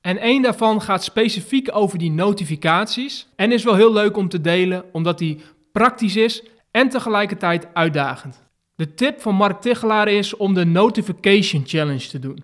En 0.01 0.17
één 0.17 0.41
daarvan 0.41 0.81
gaat 0.81 1.03
specifiek 1.03 1.75
over 1.75 1.97
die 1.97 2.11
notificaties. 2.11 3.27
En 3.35 3.51
is 3.51 3.63
wel 3.63 3.75
heel 3.75 3.93
leuk 3.93 4.17
om 4.17 4.29
te 4.29 4.41
delen, 4.41 4.83
omdat 4.91 5.17
die 5.17 5.41
praktisch 5.71 6.15
is 6.15 6.43
en 6.71 6.89
tegelijkertijd 6.89 7.67
uitdagend. 7.73 8.43
De 8.75 8.93
tip 8.93 9.21
van 9.21 9.35
Mark 9.35 9.61
Tichelaar 9.61 10.07
is 10.07 10.35
om 10.35 10.53
de 10.53 10.65
Notification 10.65 11.63
Challenge 11.65 12.07
te 12.07 12.19
doen. 12.19 12.43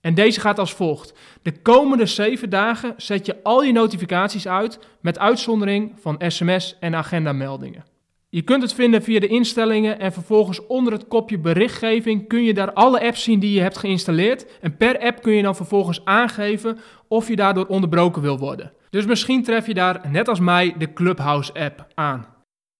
En 0.00 0.14
deze 0.14 0.40
gaat 0.40 0.58
als 0.58 0.72
volgt. 0.72 1.14
De 1.42 1.62
komende 1.62 2.06
7 2.06 2.50
dagen 2.50 2.94
zet 2.96 3.26
je 3.26 3.42
al 3.42 3.62
je 3.62 3.72
notificaties 3.72 4.48
uit, 4.48 4.78
met 5.00 5.18
uitzondering 5.18 5.92
van 6.00 6.22
sms 6.28 6.76
en 6.80 6.94
agendameldingen. 6.94 7.84
Je 8.34 8.42
kunt 8.42 8.62
het 8.62 8.74
vinden 8.74 9.02
via 9.02 9.20
de 9.20 9.26
instellingen 9.26 9.98
en 9.98 10.12
vervolgens 10.12 10.66
onder 10.66 10.92
het 10.92 11.08
kopje 11.08 11.38
berichtgeving 11.38 12.28
kun 12.28 12.44
je 12.44 12.54
daar 12.54 12.72
alle 12.72 13.00
apps 13.00 13.22
zien 13.22 13.38
die 13.38 13.52
je 13.52 13.60
hebt 13.60 13.78
geïnstalleerd. 13.78 14.46
En 14.60 14.76
per 14.76 14.98
app 14.98 15.22
kun 15.22 15.32
je 15.32 15.42
dan 15.42 15.56
vervolgens 15.56 16.04
aangeven 16.04 16.78
of 17.08 17.28
je 17.28 17.36
daardoor 17.36 17.66
onderbroken 17.66 18.22
wil 18.22 18.38
worden. 18.38 18.72
Dus 18.90 19.06
misschien 19.06 19.42
tref 19.42 19.66
je 19.66 19.74
daar, 19.74 20.10
net 20.10 20.28
als 20.28 20.40
mij, 20.40 20.74
de 20.78 20.92
Clubhouse 20.92 21.52
app 21.54 21.86
aan. 21.94 22.26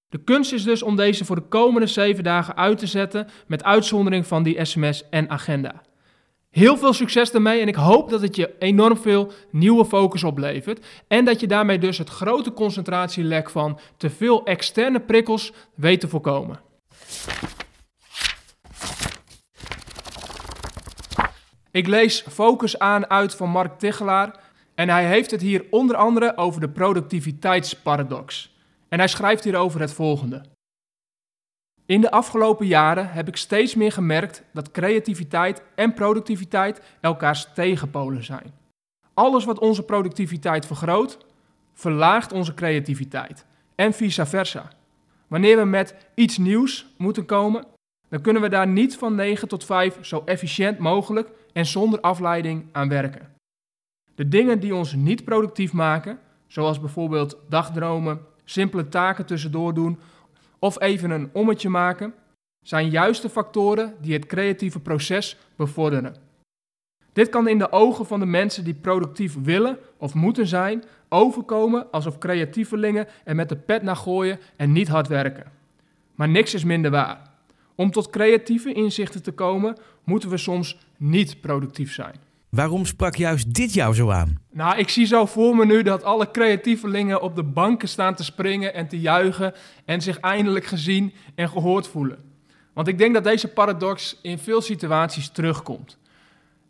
De 0.09 0.25
kunst 0.25 0.53
is 0.53 0.63
dus 0.63 0.83
om 0.83 0.97
deze 0.97 1.25
voor 1.25 1.37
de 1.37 1.49
komende 1.49 1.87
7 1.87 2.25
dagen 2.25 2.57
uit 2.57 2.79
te 2.79 2.87
zetten, 2.87 3.29
met 3.47 3.65
uitzondering 3.65 4.27
van 4.27 4.43
die 4.43 4.65
sms 4.65 5.09
en 5.09 5.31
agenda. 5.31 5.83
Heel 6.53 6.77
veel 6.77 6.93
succes 6.93 7.31
daarmee 7.31 7.61
en 7.61 7.69
ik 7.69 7.75
hoop 7.75 8.11
dat 8.11 8.21
het 8.21 8.37
je 8.37 8.55
enorm 8.59 8.97
veel 8.97 9.33
nieuwe 9.51 9.85
focus 9.85 10.25
oplevert 10.25 10.87
en 11.09 11.25
dat 11.25 11.41
je 11.41 11.47
daarmee 11.47 11.79
dus 11.79 11.99
het 11.99 12.09
grote 12.09 12.53
concentratielek 12.53 13.51
van 13.51 13.79
te 13.97 14.11
veel 14.11 14.45
externe 14.45 15.01
prikkels 15.01 15.53
weet 15.75 16.01
te 16.01 16.09
voorkomen. 16.09 16.61
Ik 21.71 21.87
lees 21.87 22.25
Focus 22.31 22.79
aan 22.79 23.11
uit 23.11 23.35
van 23.35 23.51
Mark 23.51 23.79
Tichelaar 23.79 24.41
en 24.75 24.89
hij 24.89 25.07
heeft 25.07 25.31
het 25.31 25.41
hier 25.41 25.65
onder 25.71 25.97
andere 25.97 26.37
over 26.37 26.61
de 26.61 26.69
productiviteitsparadox. 26.69 28.55
En 28.89 28.99
hij 28.99 29.09
schrijft 29.09 29.45
hierover 29.45 29.81
het 29.81 29.93
volgende. 29.93 30.43
In 31.87 32.01
de 32.01 32.11
afgelopen 32.11 32.67
jaren 32.67 33.13
heb 33.13 33.29
ik 33.29 33.37
steeds 33.37 33.75
meer 33.75 33.93
gemerkt 33.93 34.43
dat 34.53 34.71
creativiteit 34.71 35.63
en 35.75 35.95
productiviteit 35.95 36.83
elkaars 37.01 37.49
tegenpolen 37.55 38.25
zijn. 38.25 38.53
Alles 39.15 39.45
wat 39.45 39.59
onze 39.59 39.83
productiviteit 39.83 40.67
vergroot, 40.67 41.19
verlaagt 41.75 42.33
onze 42.33 42.55
creativiteit 42.55 43.47
en 43.75 43.93
vice 43.93 44.27
versa. 44.27 44.71
Wanneer 45.27 45.57
we 45.57 45.65
met 45.65 45.95
iets 46.15 46.39
nieuws 46.39 46.87
moeten 46.97 47.27
komen, 47.27 47.65
dan 48.09 48.21
kunnen 48.21 48.43
we 48.43 48.49
daar 48.49 48.69
niet 48.69 48.97
van 48.97 49.15
9 49.15 49.49
tot 49.49 49.65
5 49.65 49.99
zo 50.01 50.23
efficiënt 50.25 50.79
mogelijk 50.79 51.29
en 51.53 51.67
zonder 51.67 52.01
afleiding 52.01 52.65
aan 52.73 52.89
werken. 52.89 53.29
De 54.15 54.29
dingen 54.29 54.61
die 54.61 54.75
ons 54.75 54.95
niet 54.95 55.25
productief 55.25 55.73
maken, 55.73 56.19
zoals 56.47 56.81
bijvoorbeeld 56.81 57.37
dagdromen, 57.49 58.21
simpele 58.45 58.89
taken 58.89 59.27
tussendoor 59.27 59.75
doen 59.75 59.99
of 60.63 60.81
even 60.81 61.11
een 61.11 61.31
ommetje 61.33 61.69
maken, 61.69 62.15
zijn 62.65 62.91
juist 62.91 63.23
de 63.23 63.29
factoren 63.29 63.95
die 64.01 64.13
het 64.13 64.27
creatieve 64.27 64.81
proces 64.81 65.37
bevorderen. 65.57 66.15
Dit 67.13 67.29
kan 67.29 67.49
in 67.49 67.59
de 67.59 67.73
ogen 67.73 68.07
van 68.07 68.21
de 68.21 68.27
mensen 68.27 68.65
die 68.65 68.75
productief 68.75 69.37
willen 69.43 69.79
of 69.97 70.15
moeten 70.15 70.47
zijn, 70.47 70.85
overkomen 71.09 71.91
alsof 71.91 72.19
creatievelingen 72.19 73.07
er 73.25 73.35
met 73.35 73.49
de 73.49 73.57
pet 73.57 73.83
naar 73.83 73.97
gooien 73.97 74.39
en 74.57 74.73
niet 74.73 74.89
hard 74.89 75.09
werken. 75.09 75.53
Maar 76.15 76.29
niks 76.29 76.55
is 76.55 76.65
minder 76.65 76.91
waar. 76.91 77.31
Om 77.75 77.91
tot 77.91 78.11
creatieve 78.11 78.73
inzichten 78.73 79.23
te 79.23 79.33
komen, 79.33 79.77
moeten 80.05 80.29
we 80.29 80.37
soms 80.37 80.79
niet 80.97 81.41
productief 81.41 81.93
zijn. 81.93 82.15
Waarom 82.57 82.87
sprak 82.87 83.17
juist 83.17 83.55
dit 83.55 83.75
jou 83.75 83.95
zo 83.95 84.11
aan? 84.11 84.39
Nou, 84.51 84.79
ik 84.79 84.89
zie 84.89 85.07
zo 85.07 85.27
voor 85.27 85.57
me 85.57 85.67
nu 85.67 85.83
dat 85.83 86.05
alle 86.05 86.31
creatievelingen 86.31 87.23
op 87.23 87.37
de 87.37 87.43
banken 87.43 87.89
staan 87.89 88.15
te 88.15 88.25
springen 88.25 88.75
en 88.75 88.89
te 88.89 89.01
juichen 89.01 89.55
en 89.85 90.01
zich 90.01 90.21
eindelijk 90.21 90.65
gezien 90.65 91.13
en 91.35 91.49
gehoord 91.49 91.89
voelen. 91.89 92.19
Want 92.73 92.89
ik 92.89 92.99
denk 92.99 93.15
dat 93.15 93.25
deze 93.25 93.49
paradox 93.49 94.19
in 94.23 94.39
veel 94.39 94.61
situaties 94.61 95.29
terugkomt. 95.29 95.99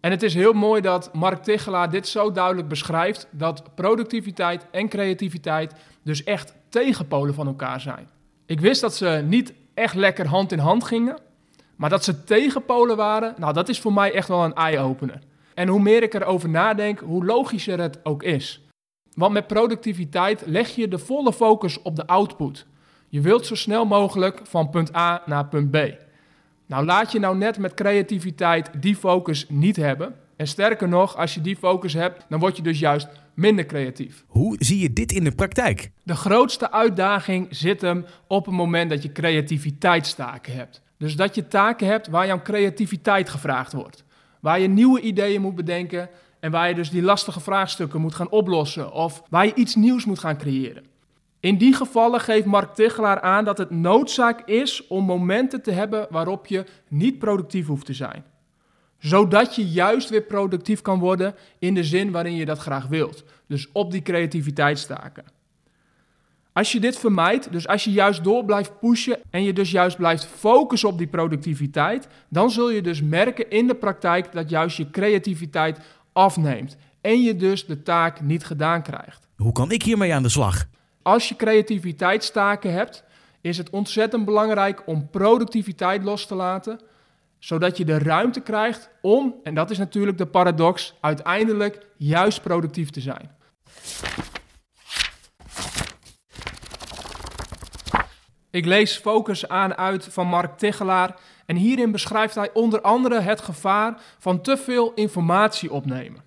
En 0.01 0.11
het 0.11 0.23
is 0.23 0.35
heel 0.35 0.53
mooi 0.53 0.81
dat 0.81 1.14
Mark 1.14 1.42
Tichelaar 1.42 1.90
dit 1.90 2.09
zo 2.09 2.33
duidelijk 2.33 2.68
beschrijft: 2.68 3.27
dat 3.31 3.75
productiviteit 3.75 4.66
en 4.71 4.88
creativiteit 4.88 5.75
dus 6.03 6.25
echt 6.25 6.55
tegenpolen 6.68 7.35
van 7.35 7.47
elkaar 7.47 7.81
zijn. 7.81 8.09
Ik 8.47 8.61
wist 8.61 8.81
dat 8.81 8.95
ze 8.95 9.23
niet 9.27 9.53
echt 9.75 9.95
lekker 9.95 10.27
hand 10.27 10.53
in 10.53 10.59
hand 10.59 10.85
gingen, 10.85 11.18
maar 11.77 11.90
dat 11.90 12.05
ze 12.05 12.25
tegenpolen 12.25 12.97
waren, 12.97 13.35
nou 13.37 13.53
dat 13.53 13.68
is 13.68 13.81
voor 13.81 13.92
mij 13.92 14.12
echt 14.12 14.29
wel 14.29 14.45
een 14.45 14.55
eye-opener. 14.55 15.18
En 15.55 15.69
hoe 15.69 15.81
meer 15.81 16.03
ik 16.03 16.15
erover 16.15 16.49
nadenk, 16.49 16.99
hoe 16.99 17.25
logischer 17.25 17.81
het 17.81 18.01
ook 18.03 18.23
is. 18.23 18.67
Want 19.15 19.33
met 19.33 19.47
productiviteit 19.47 20.43
leg 20.47 20.69
je 20.69 20.88
de 20.88 20.99
volle 20.99 21.33
focus 21.33 21.83
op 21.83 21.97
de 21.97 22.07
output. 22.07 22.67
Je 23.09 23.21
wilt 23.21 23.47
zo 23.47 23.55
snel 23.55 23.85
mogelijk 23.85 24.41
van 24.43 24.71
punt 24.71 24.97
A 24.97 25.23
naar 25.27 25.49
punt 25.49 25.71
B. 25.71 25.77
Nou, 26.67 26.85
laat 26.85 27.12
je 27.12 27.19
nou 27.19 27.37
net 27.37 27.59
met 27.59 27.75
creativiteit 27.75 28.71
die 28.81 28.97
focus 28.97 29.47
niet 29.49 29.77
hebben. 29.77 30.15
En 30.37 30.47
sterker 30.47 30.88
nog, 30.88 31.17
als 31.17 31.35
je 31.35 31.41
die 31.41 31.57
focus 31.57 31.93
hebt, 31.93 32.27
dan 32.29 32.41
word 32.41 32.57
je 32.57 32.62
dus 32.62 32.79
juist 32.79 33.09
minder 33.35 33.67
creatief. 33.67 34.25
Hoe 34.27 34.57
zie 34.59 34.79
je 34.79 34.93
dit 34.93 35.12
in 35.12 35.25
de 35.25 35.33
praktijk? 35.33 35.91
De 36.03 36.17
grootste 36.17 36.71
uitdaging 36.71 37.47
zit 37.51 37.81
hem 37.81 38.05
op 38.27 38.47
het 38.47 38.55
moment 38.55 38.91
dat 38.91 39.03
je 39.03 39.12
creativiteitstaken 39.12 40.55
hebt. 40.55 40.83
Dus 40.99 41.17
dat 41.17 41.35
je 41.35 41.49
taken 41.49 41.87
hebt 41.87 42.09
waar 42.09 42.27
jouw 42.27 42.43
creativiteit 42.43 43.29
gevraagd 43.29 43.73
wordt. 43.73 44.05
Waar 44.42 44.61
je 44.61 44.68
nieuwe 44.68 45.00
ideeën 45.00 45.40
moet 45.40 45.55
bedenken 45.55 46.09
en 46.40 46.50
waar 46.50 46.68
je 46.68 46.74
dus 46.74 46.90
die 46.90 47.02
lastige 47.02 47.40
vraagstukken 47.40 48.00
moet 48.00 48.14
gaan 48.14 48.31
oplossen 48.31 48.92
of 48.92 49.22
waar 49.28 49.46
je 49.46 49.55
iets 49.55 49.74
nieuws 49.74 50.05
moet 50.05 50.18
gaan 50.18 50.38
creëren. 50.38 50.85
In 51.40 51.59
die 51.59 51.74
gevallen 51.74 52.20
geeft 52.20 52.46
Mark 52.46 52.74
Tichelaar 52.74 53.20
aan 53.20 53.44
dat 53.44 53.59
het 53.59 53.70
noodzaak 53.70 54.48
is 54.48 54.87
om 54.87 55.05
momenten 55.05 55.62
te 55.62 55.70
hebben 55.70 56.07
waarop 56.11 56.46
je 56.46 56.64
niet 56.88 57.18
productief 57.18 57.66
hoeft 57.66 57.87
te 57.87 57.92
zijn. 57.92 58.24
Zodat 58.98 59.55
je 59.55 59.68
juist 59.68 60.11
weer 60.11 60.22
productief 60.22 60.81
kan 60.81 60.98
worden 60.98 61.35
in 61.59 61.74
de 61.74 61.85
zin 61.85 62.11
waarin 62.11 62.35
je 62.35 62.44
dat 62.44 62.59
graag 62.59 62.87
wilt. 62.87 63.24
Dus 63.46 63.68
op 63.72 63.90
die 63.90 64.02
creativiteitstaken. 64.02 65.24
Als 66.53 66.73
je 66.73 66.81
dit 66.81 66.99
vermijdt, 66.99 67.53
dus 67.53 67.69
als 67.69 67.85
je 67.85 67.93
juist 67.93 68.25
door 68.25 68.45
blijft 68.45 68.79
pushen 68.81 69.19
en 69.31 69.43
je 69.43 69.53
dus 69.53 69.71
juist 69.71 69.97
blijft 69.97 70.25
focussen 70.25 70.88
op 70.88 70.99
die 70.99 71.07
productiviteit, 71.07 72.09
dan 72.29 72.51
zul 72.51 72.71
je 72.71 72.83
dus 72.83 73.03
merken 73.03 73.51
in 73.51 73.67
de 73.67 73.75
praktijk 73.75 74.33
dat 74.33 74.51
juist 74.51 74.77
je 74.77 74.91
creativiteit 74.91 75.79
afneemt 76.12 76.77
en 77.01 77.23
je 77.23 77.37
dus 77.37 77.67
de 77.67 77.83
taak 77.83 78.21
niet 78.21 78.45
gedaan 78.45 78.83
krijgt. 78.83 79.27
Hoe 79.37 79.53
kan 79.53 79.71
ik 79.71 79.83
hiermee 79.83 80.15
aan 80.15 80.23
de 80.23 80.29
slag? 80.29 80.65
Als 81.03 81.29
je 81.29 81.37
creativiteitstaken 81.37 82.73
hebt, 82.73 83.05
is 83.41 83.59
het 83.59 83.71
ontzettend 83.71 84.25
belangrijk 84.25 84.83
om 84.87 85.11
productiviteit 85.11 86.05
los 86.05 86.27
te 86.27 86.35
laten, 86.35 86.81
zodat 87.38 87.77
je 87.77 87.85
de 87.85 87.99
ruimte 87.99 88.41
krijgt 88.41 88.91
om, 89.01 89.35
en 89.43 89.55
dat 89.55 89.71
is 89.71 89.79
natuurlijk 89.79 90.19
de 90.19 90.27
paradox, 90.27 90.95
uiteindelijk 91.01 91.87
juist 91.97 92.43
productief 92.43 92.91
te 92.91 93.01
zijn. 93.01 93.31
Ik 98.53 98.67
lees 98.67 98.97
Focus 98.97 99.49
aan 99.49 99.75
uit 99.75 100.05
van 100.05 100.27
Mark 100.27 100.59
Tichelaar 100.59 101.21
en 101.47 101.57
hierin 101.57 101.91
beschrijft 101.91 102.35
hij 102.35 102.51
onder 102.53 102.81
andere 102.81 103.21
het 103.21 103.41
gevaar 103.41 104.01
van 104.19 104.41
te 104.41 104.57
veel 104.57 104.93
informatie 104.95 105.73
opnemen. 105.73 106.23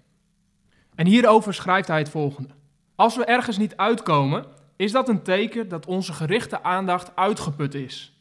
En 0.96 1.06
hierover 1.06 1.54
schrijft 1.54 1.88
hij 1.88 1.98
het 1.98 2.10
volgende. 2.10 2.50
Als 2.96 3.16
we 3.16 3.26
ergens 3.26 3.58
niet 3.58 3.78
uitkomen, 3.78 4.46
is 4.76 4.92
dat 4.92 5.10
een 5.10 5.22
teken 5.22 5.70
dat 5.70 5.86
onze 5.86 6.14
gerichte 6.14 6.64
aandacht 6.64 7.16
uitgeput 7.16 7.74
is. 7.74 8.20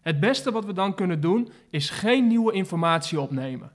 Het 0.00 0.20
beste 0.20 0.52
wat 0.52 0.64
we 0.64 0.72
dan 0.72 0.94
kunnen 0.94 1.20
doen 1.20 1.52
is 1.70 1.90
geen 1.90 2.26
nieuwe 2.26 2.52
informatie 2.52 3.20
opnemen. 3.20 3.72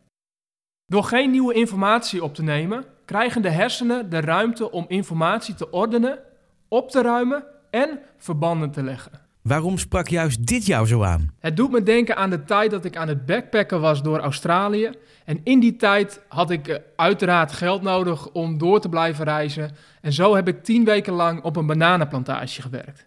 Door 0.85 1.03
geen 1.03 1.31
nieuwe 1.31 1.53
informatie 1.53 2.23
op 2.23 2.35
te 2.35 2.43
nemen, 2.43 2.85
krijgen 3.05 3.41
de 3.41 3.49
hersenen 3.49 4.09
de 4.09 4.19
ruimte 4.19 4.71
om 4.71 4.85
informatie 4.87 5.55
te 5.55 5.69
ordenen, 5.69 6.19
op 6.67 6.89
te 6.89 7.01
ruimen 7.01 7.43
en 7.69 7.99
verbanden 8.17 8.71
te 8.71 8.83
leggen. 8.83 9.26
Waarom 9.47 9.77
sprak 9.77 10.07
juist 10.07 10.45
dit 10.47 10.65
jou 10.65 10.87
zo 10.87 11.03
aan? 11.03 11.33
Het 11.39 11.57
doet 11.57 11.71
me 11.71 11.83
denken 11.83 12.15
aan 12.15 12.29
de 12.29 12.43
tijd 12.43 12.71
dat 12.71 12.85
ik 12.85 12.97
aan 12.97 13.07
het 13.07 13.25
backpacken 13.25 13.81
was 13.81 14.01
door 14.01 14.19
Australië. 14.19 14.89
En 15.25 15.39
in 15.43 15.59
die 15.59 15.75
tijd 15.75 16.21
had 16.27 16.49
ik 16.49 16.67
eh, 16.67 16.77
uiteraard 16.95 17.51
geld 17.51 17.81
nodig 17.81 18.29
om 18.31 18.57
door 18.57 18.79
te 18.79 18.89
blijven 18.89 19.25
reizen. 19.25 19.71
En 20.01 20.13
zo 20.13 20.35
heb 20.35 20.47
ik 20.47 20.63
tien 20.63 20.85
weken 20.85 21.13
lang 21.13 21.43
op 21.43 21.55
een 21.55 21.65
bananenplantage 21.65 22.61
gewerkt. 22.61 23.05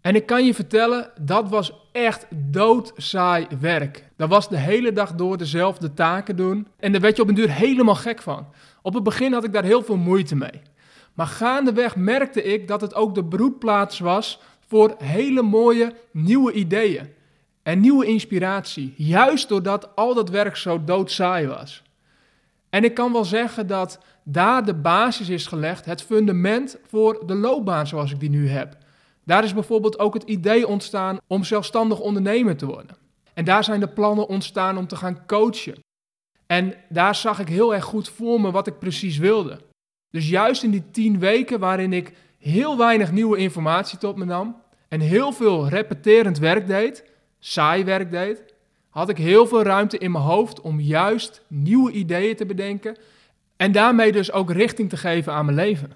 En 0.00 0.14
ik 0.14 0.26
kan 0.26 0.44
je 0.44 0.54
vertellen, 0.54 1.10
dat 1.20 1.48
was 1.48 1.72
echt 1.92 2.26
doodsaai 2.34 3.46
werk. 3.60 4.08
Dat 4.16 4.28
was 4.28 4.48
de 4.48 4.58
hele 4.58 4.92
dag 4.92 5.14
door 5.14 5.36
dezelfde 5.36 5.94
taken 5.94 6.36
doen. 6.36 6.66
En 6.78 6.92
daar 6.92 7.00
werd 7.00 7.16
je 7.16 7.22
op 7.22 7.28
een 7.28 7.34
duur 7.34 7.50
helemaal 7.50 7.94
gek 7.94 8.22
van. 8.22 8.46
Op 8.82 8.94
het 8.94 9.02
begin 9.02 9.32
had 9.32 9.44
ik 9.44 9.52
daar 9.52 9.64
heel 9.64 9.82
veel 9.82 9.96
moeite 9.96 10.36
mee. 10.36 10.62
Maar 11.14 11.26
gaandeweg 11.26 11.96
merkte 11.96 12.42
ik 12.42 12.68
dat 12.68 12.80
het 12.80 12.94
ook 12.94 13.14
de 13.14 13.24
broedplaats 13.24 13.98
was 13.98 14.40
voor 14.68 14.94
hele 14.98 15.42
mooie 15.42 15.94
nieuwe 16.10 16.52
ideeën 16.52 17.08
en 17.62 17.80
nieuwe 17.80 18.06
inspiratie. 18.06 18.94
Juist 18.96 19.48
doordat 19.48 19.96
al 19.96 20.14
dat 20.14 20.30
werk 20.30 20.56
zo 20.56 20.84
doodsaai 20.84 21.46
was. 21.46 21.82
En 22.70 22.84
ik 22.84 22.94
kan 22.94 23.12
wel 23.12 23.24
zeggen 23.24 23.66
dat 23.66 23.98
daar 24.22 24.64
de 24.64 24.74
basis 24.74 25.28
is 25.28 25.46
gelegd, 25.46 25.84
het 25.84 26.02
fundament 26.02 26.78
voor 26.86 27.22
de 27.26 27.34
loopbaan 27.34 27.86
zoals 27.86 28.12
ik 28.12 28.20
die 28.20 28.30
nu 28.30 28.48
heb. 28.48 28.76
Daar 29.24 29.44
is 29.44 29.54
bijvoorbeeld 29.54 29.98
ook 29.98 30.14
het 30.14 30.22
idee 30.22 30.66
ontstaan 30.66 31.18
om 31.26 31.44
zelfstandig 31.44 32.00
ondernemer 32.00 32.56
te 32.56 32.66
worden. 32.66 32.96
En 33.34 33.44
daar 33.44 33.64
zijn 33.64 33.80
de 33.80 33.88
plannen 33.88 34.28
ontstaan 34.28 34.78
om 34.78 34.86
te 34.86 34.96
gaan 34.96 35.26
coachen. 35.26 35.82
En 36.46 36.74
daar 36.88 37.14
zag 37.14 37.38
ik 37.38 37.48
heel 37.48 37.74
erg 37.74 37.84
goed 37.84 38.08
voor 38.08 38.40
me 38.40 38.50
wat 38.50 38.66
ik 38.66 38.78
precies 38.78 39.18
wilde. 39.18 39.60
Dus 40.10 40.28
juist 40.28 40.62
in 40.62 40.70
die 40.70 40.90
tien 40.90 41.18
weken 41.18 41.60
waarin 41.60 41.92
ik 41.92 42.12
heel 42.38 42.76
weinig 42.78 43.12
nieuwe 43.12 43.36
informatie 43.36 43.98
tot 43.98 44.16
me 44.16 44.24
nam 44.24 44.56
en 44.88 45.00
heel 45.00 45.32
veel 45.32 45.68
repeterend 45.68 46.38
werk 46.38 46.66
deed, 46.66 47.04
saai 47.38 47.84
werk 47.84 48.10
deed, 48.10 48.42
had 48.90 49.08
ik 49.08 49.18
heel 49.18 49.46
veel 49.46 49.62
ruimte 49.62 49.98
in 49.98 50.10
mijn 50.10 50.24
hoofd 50.24 50.60
om 50.60 50.80
juist 50.80 51.42
nieuwe 51.46 51.92
ideeën 51.92 52.36
te 52.36 52.46
bedenken 52.46 52.96
en 53.56 53.72
daarmee 53.72 54.12
dus 54.12 54.32
ook 54.32 54.50
richting 54.50 54.88
te 54.88 54.96
geven 54.96 55.32
aan 55.32 55.44
mijn 55.44 55.56
leven. 55.56 55.92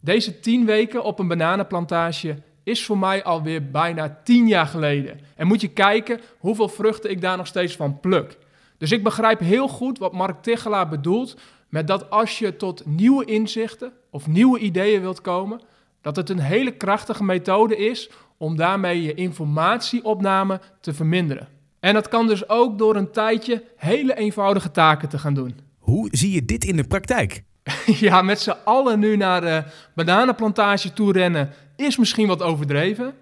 Deze 0.00 0.40
tien 0.40 0.64
weken 0.64 1.04
op 1.04 1.18
een 1.18 1.28
bananenplantage 1.28 2.36
is 2.62 2.84
voor 2.84 2.98
mij 2.98 3.24
alweer 3.24 3.70
bijna 3.70 4.20
tien 4.24 4.46
jaar 4.46 4.66
geleden. 4.66 5.20
En 5.36 5.46
moet 5.46 5.60
je 5.60 5.68
kijken 5.68 6.20
hoeveel 6.38 6.68
vruchten 6.68 7.10
ik 7.10 7.20
daar 7.20 7.36
nog 7.36 7.46
steeds 7.46 7.76
van 7.76 8.00
pluk. 8.00 8.38
Dus 8.78 8.92
ik 8.92 9.02
begrijp 9.02 9.40
heel 9.40 9.68
goed 9.68 9.98
wat 9.98 10.12
Mark 10.12 10.42
Tichelaar 10.42 10.88
bedoelt 10.88 11.36
met 11.68 11.86
dat 11.86 12.10
als 12.10 12.38
je 12.38 12.56
tot 12.56 12.86
nieuwe 12.86 13.24
inzichten 13.24 13.92
of 14.10 14.26
nieuwe 14.26 14.58
ideeën 14.58 15.00
wilt 15.00 15.20
komen, 15.20 15.60
dat 16.00 16.16
het 16.16 16.30
een 16.30 16.38
hele 16.38 16.70
krachtige 16.70 17.24
methode 17.24 17.76
is 17.76 18.10
om 18.36 18.56
daarmee 18.56 19.02
je 19.02 19.14
informatieopname 19.14 20.60
te 20.80 20.94
verminderen. 20.94 21.48
En 21.80 21.94
dat 21.94 22.08
kan 22.08 22.26
dus 22.26 22.48
ook 22.48 22.78
door 22.78 22.96
een 22.96 23.10
tijdje 23.10 23.64
hele 23.76 24.14
eenvoudige 24.14 24.70
taken 24.70 25.08
te 25.08 25.18
gaan 25.18 25.34
doen. 25.34 25.54
Hoe 25.78 26.08
zie 26.10 26.32
je 26.32 26.44
dit 26.44 26.64
in 26.64 26.76
de 26.76 26.84
praktijk? 26.84 27.42
ja, 27.86 28.22
met 28.22 28.40
z'n 28.40 28.56
allen 28.64 28.98
nu 28.98 29.16
naar 29.16 29.40
de 29.40 29.64
bananenplantage 29.94 30.92
toe 30.92 31.12
rennen 31.12 31.50
is 31.76 31.96
misschien 31.96 32.26
wat 32.26 32.42
overdreven, 32.42 33.14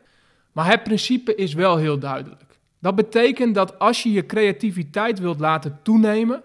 maar 0.52 0.70
het 0.70 0.82
principe 0.82 1.34
is 1.34 1.54
wel 1.54 1.76
heel 1.76 1.98
duidelijk. 1.98 2.44
Dat 2.80 2.94
betekent 2.94 3.54
dat 3.54 3.78
als 3.78 4.02
je 4.02 4.12
je 4.12 4.26
creativiteit 4.26 5.18
wilt 5.18 5.40
laten 5.40 5.78
toenemen, 5.82 6.42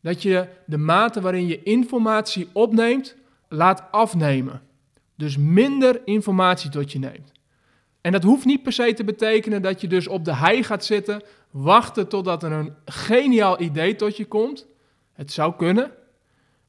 dat 0.00 0.22
je 0.22 0.48
de 0.66 0.78
mate 0.78 1.20
waarin 1.20 1.46
je 1.46 1.62
informatie 1.62 2.48
opneemt 2.52 3.16
laat 3.48 3.82
afnemen. 3.90 4.62
Dus 5.16 5.36
minder 5.36 6.00
informatie 6.04 6.70
tot 6.70 6.92
je 6.92 6.98
neemt. 6.98 7.32
En 8.00 8.12
dat 8.12 8.22
hoeft 8.22 8.44
niet 8.44 8.62
per 8.62 8.72
se 8.72 8.92
te 8.94 9.04
betekenen 9.04 9.62
dat 9.62 9.80
je 9.80 9.88
dus 9.88 10.08
op 10.08 10.24
de 10.24 10.34
hei 10.34 10.62
gaat 10.62 10.84
zitten, 10.84 11.22
wachten 11.50 12.08
totdat 12.08 12.42
er 12.42 12.52
een 12.52 12.74
geniaal 12.84 13.60
idee 13.60 13.96
tot 13.96 14.16
je 14.16 14.24
komt. 14.24 14.66
Het 15.12 15.32
zou 15.32 15.54
kunnen. 15.56 15.90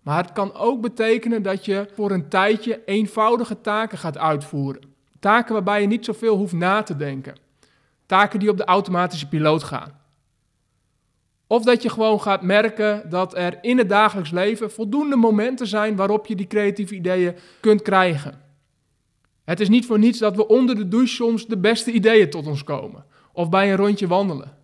Maar 0.01 0.17
het 0.17 0.31
kan 0.31 0.53
ook 0.53 0.81
betekenen 0.81 1.43
dat 1.43 1.65
je 1.65 1.87
voor 1.93 2.11
een 2.11 2.29
tijdje 2.29 2.81
eenvoudige 2.85 3.61
taken 3.61 3.97
gaat 3.97 4.17
uitvoeren. 4.17 4.81
Taken 5.19 5.53
waarbij 5.53 5.81
je 5.81 5.87
niet 5.87 6.05
zoveel 6.05 6.37
hoeft 6.37 6.53
na 6.53 6.83
te 6.83 6.95
denken. 6.95 7.35
Taken 8.05 8.39
die 8.39 8.49
op 8.49 8.57
de 8.57 8.65
automatische 8.65 9.27
piloot 9.27 9.63
gaan. 9.63 10.00
Of 11.51 11.63
dat 11.63 11.81
je 11.81 11.89
gewoon 11.89 12.21
gaat 12.21 12.41
merken 12.41 13.09
dat 13.09 13.37
er 13.37 13.57
in 13.61 13.77
het 13.77 13.89
dagelijks 13.89 14.31
leven 14.31 14.71
voldoende 14.71 15.15
momenten 15.15 15.67
zijn 15.67 15.95
waarop 15.95 16.25
je 16.25 16.35
die 16.35 16.47
creatieve 16.47 16.95
ideeën 16.95 17.35
kunt 17.59 17.81
krijgen. 17.81 18.41
Het 19.43 19.59
is 19.59 19.69
niet 19.69 19.85
voor 19.85 19.99
niets 19.99 20.19
dat 20.19 20.35
we 20.35 20.47
onder 20.47 20.75
de 20.75 20.87
douche 20.87 21.13
soms 21.13 21.47
de 21.47 21.57
beste 21.57 21.91
ideeën 21.91 22.29
tot 22.29 22.47
ons 22.47 22.63
komen. 22.63 23.05
Of 23.33 23.49
bij 23.49 23.71
een 23.71 23.77
rondje 23.77 24.07
wandelen. 24.07 24.57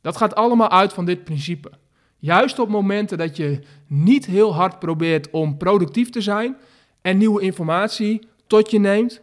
Dat 0.00 0.16
gaat 0.16 0.34
allemaal 0.34 0.70
uit 0.70 0.92
van 0.92 1.04
dit 1.04 1.24
principe. 1.24 1.70
Juist 2.18 2.58
op 2.58 2.68
momenten 2.68 3.18
dat 3.18 3.36
je 3.36 3.60
niet 3.86 4.26
heel 4.26 4.54
hard 4.54 4.78
probeert 4.78 5.30
om 5.30 5.56
productief 5.56 6.10
te 6.10 6.20
zijn 6.20 6.56
en 7.00 7.18
nieuwe 7.18 7.42
informatie 7.42 8.26
tot 8.46 8.70
je 8.70 8.78
neemt, 8.78 9.20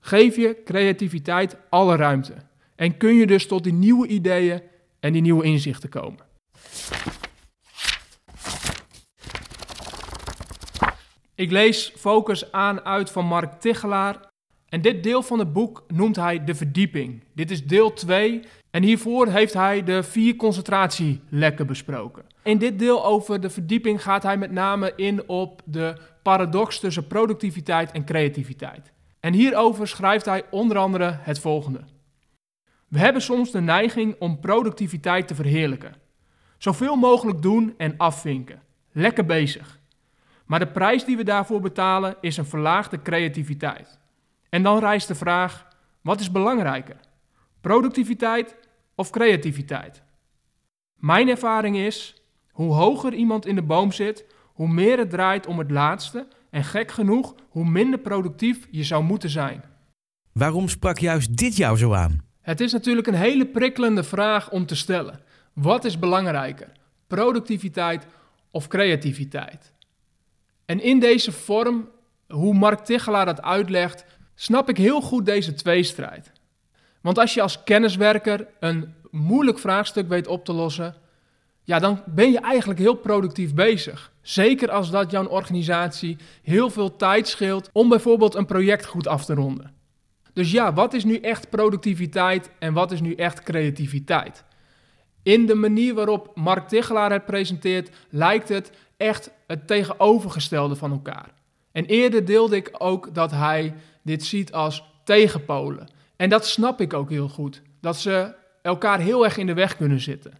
geef 0.00 0.36
je 0.36 0.62
creativiteit 0.64 1.56
alle 1.70 1.96
ruimte. 1.96 2.34
En 2.74 2.96
kun 2.96 3.14
je 3.14 3.26
dus 3.26 3.46
tot 3.46 3.64
die 3.64 3.72
nieuwe 3.72 4.06
ideeën 4.06 4.62
en 5.06 5.12
die 5.12 5.22
nieuwe 5.22 5.44
inzichten 5.44 5.88
komen. 5.88 6.24
Ik 11.34 11.50
lees 11.50 11.92
Focus 11.96 12.52
aan 12.52 12.80
uit 12.80 13.10
van 13.10 13.26
Mark 13.26 13.60
Tichelaar. 13.60 14.34
En 14.68 14.80
dit 14.80 15.02
deel 15.02 15.22
van 15.22 15.38
het 15.38 15.52
boek 15.52 15.84
noemt 15.88 16.16
hij 16.16 16.44
de 16.44 16.54
verdieping. 16.54 17.24
Dit 17.34 17.50
is 17.50 17.66
deel 17.66 17.92
2 17.92 18.42
en 18.70 18.82
hiervoor 18.82 19.26
heeft 19.26 19.54
hij 19.54 19.82
de 19.82 20.02
vier 20.02 20.36
concentratielekken 20.36 21.66
besproken. 21.66 22.24
In 22.42 22.58
dit 22.58 22.78
deel 22.78 23.04
over 23.04 23.40
de 23.40 23.50
verdieping 23.50 24.02
gaat 24.02 24.22
hij 24.22 24.36
met 24.36 24.50
name 24.50 24.92
in 24.96 25.28
op 25.28 25.62
de 25.64 25.96
paradox 26.22 26.80
tussen 26.80 27.06
productiviteit 27.06 27.90
en 27.92 28.04
creativiteit. 28.04 28.92
En 29.20 29.32
hierover 29.32 29.88
schrijft 29.88 30.24
hij 30.24 30.44
onder 30.50 30.78
andere 30.78 31.18
het 31.20 31.38
volgende. 31.38 31.80
We 32.88 32.98
hebben 32.98 33.22
soms 33.22 33.50
de 33.50 33.60
neiging 33.60 34.16
om 34.18 34.40
productiviteit 34.40 35.28
te 35.28 35.34
verheerlijken. 35.34 35.94
Zoveel 36.58 36.96
mogelijk 36.96 37.42
doen 37.42 37.74
en 37.76 37.94
afvinken. 37.96 38.62
Lekker 38.92 39.24
bezig. 39.24 39.78
Maar 40.44 40.58
de 40.58 40.66
prijs 40.66 41.04
die 41.04 41.16
we 41.16 41.24
daarvoor 41.24 41.60
betalen 41.60 42.16
is 42.20 42.36
een 42.36 42.46
verlaagde 42.46 43.02
creativiteit. 43.02 43.98
En 44.48 44.62
dan 44.62 44.78
rijst 44.78 45.08
de 45.08 45.14
vraag: 45.14 45.66
wat 46.00 46.20
is 46.20 46.30
belangrijker? 46.30 46.96
Productiviteit 47.60 48.56
of 48.94 49.10
creativiteit? 49.10 50.02
Mijn 50.94 51.28
ervaring 51.28 51.76
is: 51.76 52.22
hoe 52.50 52.72
hoger 52.72 53.14
iemand 53.14 53.46
in 53.46 53.54
de 53.54 53.62
boom 53.62 53.92
zit, 53.92 54.24
hoe 54.52 54.68
meer 54.68 54.98
het 54.98 55.10
draait 55.10 55.46
om 55.46 55.58
het 55.58 55.70
laatste 55.70 56.28
en 56.50 56.64
gek 56.64 56.90
genoeg, 56.90 57.34
hoe 57.48 57.64
minder 57.64 57.98
productief 57.98 58.66
je 58.70 58.84
zou 58.84 59.04
moeten 59.04 59.30
zijn. 59.30 59.62
Waarom 60.32 60.68
sprak 60.68 60.98
juist 60.98 61.36
dit 61.36 61.56
jou 61.56 61.76
zo 61.76 61.94
aan? 61.94 62.25
Het 62.46 62.60
is 62.60 62.72
natuurlijk 62.72 63.06
een 63.06 63.14
hele 63.14 63.46
prikkelende 63.46 64.02
vraag 64.02 64.50
om 64.50 64.66
te 64.66 64.76
stellen. 64.76 65.20
Wat 65.52 65.84
is 65.84 65.98
belangrijker? 65.98 66.72
Productiviteit 67.06 68.06
of 68.50 68.68
creativiteit? 68.68 69.72
En 70.64 70.80
in 70.80 70.98
deze 70.98 71.32
vorm, 71.32 71.88
hoe 72.28 72.54
Mark 72.54 72.80
Tichelaar 72.80 73.24
dat 73.24 73.42
uitlegt, 73.42 74.04
snap 74.34 74.68
ik 74.68 74.76
heel 74.76 75.00
goed 75.00 75.26
deze 75.26 75.54
tweestrijd. 75.54 76.32
Want 77.00 77.18
als 77.18 77.34
je 77.34 77.42
als 77.42 77.62
kenniswerker 77.64 78.46
een 78.60 78.94
moeilijk 79.10 79.58
vraagstuk 79.58 80.08
weet 80.08 80.26
op 80.26 80.44
te 80.44 80.52
lossen, 80.52 80.94
ja, 81.62 81.78
dan 81.78 82.02
ben 82.06 82.30
je 82.30 82.40
eigenlijk 82.40 82.80
heel 82.80 82.96
productief 82.96 83.54
bezig. 83.54 84.12
Zeker 84.20 84.70
als 84.70 84.90
dat 84.90 85.10
jouw 85.10 85.26
organisatie 85.26 86.16
heel 86.42 86.70
veel 86.70 86.96
tijd 86.96 87.28
scheelt 87.28 87.70
om 87.72 87.88
bijvoorbeeld 87.88 88.34
een 88.34 88.46
project 88.46 88.86
goed 88.86 89.06
af 89.06 89.24
te 89.24 89.34
ronden. 89.34 89.75
Dus 90.36 90.50
ja, 90.50 90.72
wat 90.72 90.94
is 90.94 91.04
nu 91.04 91.16
echt 91.16 91.50
productiviteit 91.50 92.50
en 92.58 92.72
wat 92.72 92.92
is 92.92 93.00
nu 93.00 93.14
echt 93.14 93.42
creativiteit? 93.42 94.44
In 95.22 95.46
de 95.46 95.54
manier 95.54 95.94
waarop 95.94 96.30
Mark 96.34 96.68
Tichelaar 96.68 97.12
het 97.12 97.24
presenteert, 97.24 97.90
lijkt 98.10 98.48
het 98.48 98.70
echt 98.96 99.30
het 99.46 99.66
tegenovergestelde 99.66 100.76
van 100.76 100.90
elkaar. 100.90 101.30
En 101.72 101.84
eerder 101.84 102.24
deelde 102.24 102.56
ik 102.56 102.70
ook 102.78 103.14
dat 103.14 103.30
hij 103.30 103.74
dit 104.02 104.24
ziet 104.24 104.52
als 104.52 104.84
tegenpolen. 105.04 105.88
En 106.16 106.28
dat 106.28 106.46
snap 106.46 106.80
ik 106.80 106.92
ook 106.92 107.10
heel 107.10 107.28
goed. 107.28 107.62
Dat 107.80 107.96
ze 107.96 108.34
elkaar 108.62 109.00
heel 109.00 109.24
erg 109.24 109.36
in 109.36 109.46
de 109.46 109.54
weg 109.54 109.76
kunnen 109.76 110.00
zitten. 110.00 110.38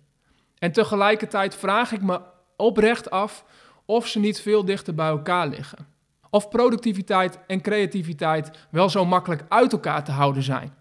En 0.58 0.72
tegelijkertijd 0.72 1.54
vraag 1.54 1.92
ik 1.92 2.02
me 2.02 2.20
oprecht 2.56 3.10
af 3.10 3.44
of 3.84 4.06
ze 4.06 4.18
niet 4.18 4.40
veel 4.40 4.64
dichter 4.64 4.94
bij 4.94 5.08
elkaar 5.08 5.48
liggen. 5.48 5.95
Of 6.36 6.48
productiviteit 6.48 7.38
en 7.46 7.60
creativiteit 7.60 8.50
wel 8.70 8.88
zo 8.88 9.04
makkelijk 9.04 9.44
uit 9.48 9.72
elkaar 9.72 10.04
te 10.04 10.10
houden 10.10 10.42
zijn. 10.42 10.74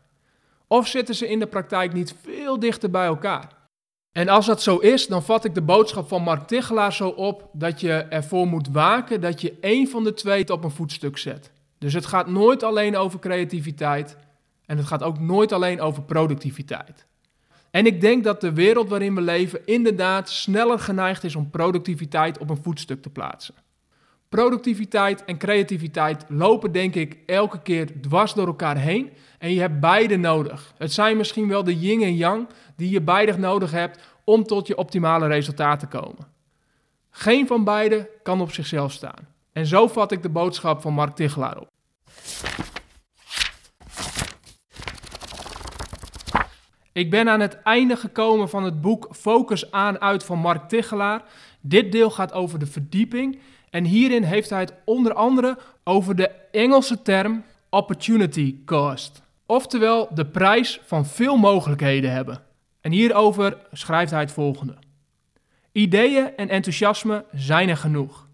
Of 0.68 0.88
zitten 0.88 1.16
ze 1.16 1.30
in 1.30 1.40
de 1.40 1.48
praktijk 1.48 1.94
niet 1.94 2.16
veel 2.22 2.60
dichter 2.60 2.90
bij 2.90 3.06
elkaar? 3.06 3.52
En 4.12 4.30
als 4.30 4.46
dat 4.46 4.62
zo 4.62 4.78
is, 4.78 5.08
dan 5.08 5.24
vat 5.24 5.46
ik 5.46 5.54
de 5.54 5.62
boodschap 5.62 6.08
van 6.08 6.22
Mark 6.22 6.48
Tichelaar 6.48 6.94
zo 6.94 7.08
op 7.08 7.50
dat 7.54 7.80
je 7.80 7.92
ervoor 7.94 8.48
moet 8.48 8.68
waken 8.68 9.22
dat 9.22 9.42
je 9.42 9.58
één 9.62 9.88
van 9.88 10.04
de 10.04 10.14
twee 10.14 10.52
op 10.52 10.64
een 10.64 10.72
voetstuk 10.72 11.18
zet. 11.18 11.52
Dus 11.78 11.94
het 11.94 12.06
gaat 12.06 12.28
nooit 12.28 12.64
alleen 12.64 12.98
over 12.98 13.20
creativiteit 13.20 14.18
en 14.66 14.78
het 14.78 14.88
gaat 14.88 15.04
ook 15.04 15.20
nooit 15.20 15.52
alleen 15.52 15.82
over 15.82 16.04
productiviteit. 16.04 17.06
En 17.72 17.86
ik 17.86 18.02
denk 18.02 18.24
dat 18.24 18.42
de 18.42 18.54
wereld 18.54 18.90
waarin 18.90 19.16
we 19.16 19.22
leven 19.22 19.66
inderdaad 19.66 20.30
sneller 20.30 20.80
geneigd 20.80 21.24
is 21.24 21.36
om 21.36 21.50
productiviteit 21.50 22.38
op 22.38 22.50
een 22.50 22.64
voetstuk 22.64 23.02
te 23.02 23.10
plaatsen. 23.10 23.65
Productiviteit 24.36 25.26
en 25.26 25.38
creativiteit 25.38 26.26
lopen 26.28 26.72
denk 26.72 26.96
ik 26.96 27.18
elke 27.26 27.62
keer 27.62 28.02
dwars 28.02 28.34
door 28.34 28.48
elkaar 28.48 28.78
heen 28.78 29.12
en 29.40 29.54
je 29.54 29.60
hebt 29.60 29.80
beide 29.80 30.18
nodig. 30.18 30.74
Het 30.78 30.94
zijn 30.94 31.18
misschien 31.18 31.48
wel 31.48 31.64
de 31.64 31.80
yin 31.80 32.02
en 32.02 32.16
yang 32.16 32.48
die 32.76 32.90
je 32.90 33.02
beide 33.02 33.38
nodig 33.38 33.72
hebt 33.72 34.00
om 34.24 34.44
tot 34.44 34.68
je 34.68 34.78
optimale 34.78 35.28
resultaat 35.28 35.80
te 35.80 35.88
komen. 35.88 36.28
Geen 37.10 37.48
van 37.48 37.64
beide 37.64 38.10
kan 38.24 38.42
op 38.42 38.52
zichzelf 38.52 38.92
staan. 38.92 39.28
En 39.54 39.66
zo 39.66 39.88
vat 39.88 40.12
ik 40.12 40.22
de 40.22 40.30
boodschap 40.30 40.82
van 40.82 40.94
Mark 40.94 41.16
Tichelaar 41.16 41.58
op. 41.58 41.70
Ik 46.94 47.10
ben 47.10 47.30
aan 47.30 47.40
het 47.40 47.62
einde 47.62 47.96
gekomen 47.96 48.50
van 48.50 48.64
het 48.64 48.82
boek 48.82 49.08
Focus 49.12 49.72
aan 49.72 50.02
uit 50.02 50.24
van 50.24 50.40
Mark 50.40 50.70
Tichelaar. 50.70 51.24
Dit 51.62 51.92
deel 51.92 52.10
gaat 52.10 52.34
over 52.34 52.60
de 52.60 52.66
verdieping 52.66 53.40
en 53.76 53.84
hierin 53.84 54.24
heeft 54.24 54.50
hij 54.50 54.60
het 54.60 54.74
onder 54.86 55.14
andere 55.14 55.58
over 55.84 56.16
de 56.16 56.28
Engelse 56.52 57.02
term 57.02 57.44
opportunity 57.70 58.56
cost. 58.66 59.22
Oftewel 59.46 60.08
de 60.14 60.26
prijs 60.26 60.80
van 60.86 61.06
veel 61.06 61.38
mogelijkheden 61.38 62.12
hebben. 62.12 62.42
En 62.82 62.92
hierover 62.92 63.58
schrijft 63.72 64.12
hij 64.12 64.20
het 64.20 64.32
volgende. 64.32 64.76
Ideeën 65.72 66.36
en 66.36 66.50
enthousiasme 66.50 67.26
zijn 67.32 67.70
er 67.70 67.78
genoeg. 67.78 68.28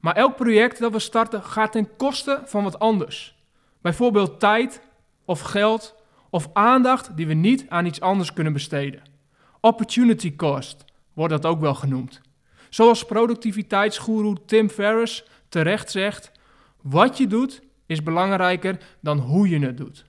Maar 0.00 0.16
elk 0.16 0.36
project 0.36 0.78
dat 0.78 0.92
we 0.92 0.98
starten 0.98 1.42
gaat 1.42 1.72
ten 1.72 1.96
koste 1.96 2.42
van 2.44 2.64
wat 2.64 2.78
anders. 2.78 3.34
Bijvoorbeeld 3.80 4.40
tijd 4.40 4.80
of 5.24 5.40
geld 5.40 5.94
of 6.30 6.50
aandacht 6.52 7.16
die 7.16 7.26
we 7.26 7.34
niet 7.34 7.64
aan 7.68 7.86
iets 7.86 8.00
anders 8.00 8.32
kunnen 8.32 8.52
besteden. 8.52 9.02
Opportunity 9.60 10.36
cost 10.36 10.84
wordt 11.12 11.32
dat 11.32 11.46
ook 11.46 11.60
wel 11.60 11.74
genoemd. 11.74 12.20
Zoals 12.72 13.04
productiviteitsgoeroe 13.04 14.36
Tim 14.46 14.70
Ferriss 14.70 15.24
terecht 15.48 15.90
zegt: 15.90 16.32
wat 16.82 17.18
je 17.18 17.26
doet 17.26 17.62
is 17.86 18.02
belangrijker 18.02 18.78
dan 19.00 19.18
hoe 19.18 19.48
je 19.48 19.58
het 19.58 19.76
doet. 19.76 20.04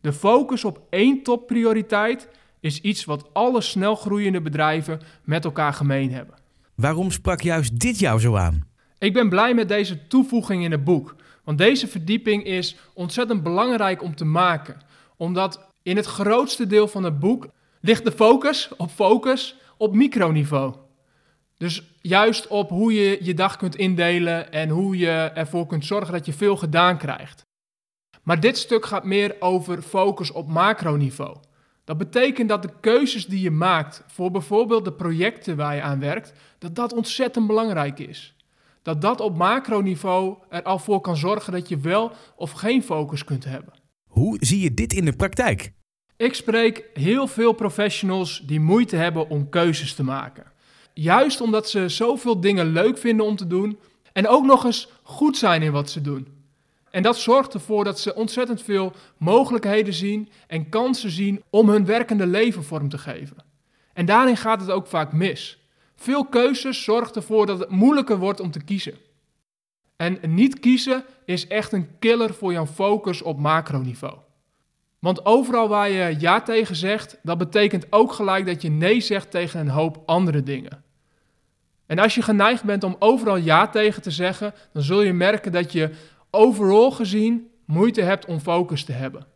De 0.00 0.12
focus 0.12 0.64
op 0.64 0.80
één 0.90 1.22
topprioriteit 1.22 2.28
is 2.60 2.80
iets 2.80 3.04
wat 3.04 3.28
alle 3.32 3.60
snelgroeiende 3.60 4.40
bedrijven 4.40 5.00
met 5.24 5.44
elkaar 5.44 5.72
gemeen 5.72 6.12
hebben. 6.12 6.34
Waarom 6.74 7.10
sprak 7.10 7.40
juist 7.40 7.80
dit 7.80 7.98
jou 7.98 8.20
zo 8.20 8.36
aan? 8.36 8.66
Ik 8.98 9.12
ben 9.12 9.28
blij 9.28 9.54
met 9.54 9.68
deze 9.68 10.06
toevoeging 10.06 10.64
in 10.64 10.70
het 10.70 10.84
boek, 10.84 11.16
want 11.44 11.58
deze 11.58 11.88
verdieping 11.88 12.44
is 12.44 12.76
ontzettend 12.94 13.42
belangrijk 13.42 14.02
om 14.02 14.14
te 14.14 14.24
maken, 14.24 14.80
omdat 15.16 15.68
in 15.82 15.96
het 15.96 16.06
grootste 16.06 16.66
deel 16.66 16.88
van 16.88 17.02
het 17.02 17.18
boek 17.18 17.48
ligt 17.80 18.04
de 18.04 18.12
focus 18.12 18.70
op 18.76 18.90
focus 18.90 19.56
op 19.76 19.94
microniveau. 19.94 20.83
Dus 21.64 21.82
juist 22.00 22.46
op 22.46 22.70
hoe 22.70 22.94
je 22.94 23.18
je 23.20 23.34
dag 23.34 23.56
kunt 23.56 23.76
indelen 23.76 24.52
en 24.52 24.68
hoe 24.68 24.96
je 24.96 25.30
ervoor 25.34 25.66
kunt 25.66 25.84
zorgen 25.84 26.12
dat 26.12 26.26
je 26.26 26.32
veel 26.32 26.56
gedaan 26.56 26.98
krijgt. 26.98 27.42
Maar 28.22 28.40
dit 28.40 28.58
stuk 28.58 28.86
gaat 28.86 29.04
meer 29.04 29.36
over 29.38 29.82
focus 29.82 30.30
op 30.30 30.48
macroniveau. 30.48 31.36
Dat 31.84 31.98
betekent 31.98 32.48
dat 32.48 32.62
de 32.62 32.70
keuzes 32.80 33.26
die 33.26 33.40
je 33.40 33.50
maakt 33.50 34.04
voor 34.06 34.30
bijvoorbeeld 34.30 34.84
de 34.84 34.92
projecten 34.92 35.56
waar 35.56 35.74
je 35.74 35.82
aan 35.82 36.00
werkt, 36.00 36.32
dat 36.58 36.74
dat 36.74 36.92
ontzettend 36.92 37.46
belangrijk 37.46 37.98
is. 37.98 38.36
Dat 38.82 39.00
dat 39.00 39.20
op 39.20 39.36
macroniveau 39.36 40.36
er 40.48 40.62
al 40.62 40.78
voor 40.78 41.00
kan 41.00 41.16
zorgen 41.16 41.52
dat 41.52 41.68
je 41.68 41.78
wel 41.78 42.12
of 42.36 42.50
geen 42.50 42.82
focus 42.82 43.24
kunt 43.24 43.44
hebben. 43.44 43.74
Hoe 44.08 44.36
zie 44.40 44.60
je 44.60 44.74
dit 44.74 44.92
in 44.92 45.04
de 45.04 45.16
praktijk? 45.16 45.72
Ik 46.16 46.34
spreek 46.34 46.84
heel 46.94 47.26
veel 47.26 47.52
professionals 47.52 48.42
die 48.46 48.60
moeite 48.60 48.96
hebben 48.96 49.28
om 49.28 49.48
keuzes 49.48 49.94
te 49.94 50.02
maken. 50.02 50.52
Juist 50.94 51.40
omdat 51.40 51.70
ze 51.70 51.88
zoveel 51.88 52.40
dingen 52.40 52.72
leuk 52.72 52.98
vinden 52.98 53.26
om 53.26 53.36
te 53.36 53.46
doen 53.46 53.78
en 54.12 54.28
ook 54.28 54.44
nog 54.44 54.64
eens 54.64 54.88
goed 55.02 55.36
zijn 55.36 55.62
in 55.62 55.72
wat 55.72 55.90
ze 55.90 56.00
doen. 56.00 56.28
En 56.90 57.02
dat 57.02 57.16
zorgt 57.16 57.54
ervoor 57.54 57.84
dat 57.84 58.00
ze 58.00 58.14
ontzettend 58.14 58.62
veel 58.62 58.92
mogelijkheden 59.16 59.94
zien 59.94 60.28
en 60.46 60.68
kansen 60.68 61.10
zien 61.10 61.42
om 61.50 61.68
hun 61.68 61.84
werkende 61.84 62.26
leven 62.26 62.64
vorm 62.64 62.88
te 62.88 62.98
geven. 62.98 63.36
En 63.92 64.06
daarin 64.06 64.36
gaat 64.36 64.60
het 64.60 64.70
ook 64.70 64.86
vaak 64.86 65.12
mis. 65.12 65.58
Veel 65.96 66.24
keuzes 66.24 66.84
zorgt 66.84 67.16
ervoor 67.16 67.46
dat 67.46 67.58
het 67.58 67.70
moeilijker 67.70 68.18
wordt 68.18 68.40
om 68.40 68.50
te 68.50 68.64
kiezen. 68.64 68.94
En 69.96 70.18
niet 70.22 70.60
kiezen 70.60 71.04
is 71.24 71.46
echt 71.46 71.72
een 71.72 71.98
killer 71.98 72.34
voor 72.34 72.52
jouw 72.52 72.66
focus 72.66 73.22
op 73.22 73.38
macroniveau. 73.38 74.18
Want 74.98 75.24
overal 75.26 75.68
waar 75.68 75.90
je 75.90 76.16
ja 76.18 76.40
tegen 76.40 76.76
zegt, 76.76 77.18
dat 77.22 77.38
betekent 77.38 77.86
ook 77.90 78.12
gelijk 78.12 78.46
dat 78.46 78.62
je 78.62 78.70
nee 78.70 79.00
zegt 79.00 79.30
tegen 79.30 79.60
een 79.60 79.68
hoop 79.68 80.02
andere 80.06 80.42
dingen. 80.42 80.83
En 81.86 81.98
als 81.98 82.14
je 82.14 82.22
geneigd 82.22 82.64
bent 82.64 82.84
om 82.84 82.96
overal 82.98 83.36
ja 83.36 83.68
tegen 83.68 84.02
te 84.02 84.10
zeggen, 84.10 84.54
dan 84.72 84.82
zul 84.82 85.02
je 85.02 85.12
merken 85.12 85.52
dat 85.52 85.72
je 85.72 85.90
overal 86.30 86.90
gezien 86.90 87.50
moeite 87.64 88.02
hebt 88.02 88.26
om 88.26 88.40
focus 88.40 88.84
te 88.84 88.92
hebben. 88.92 89.26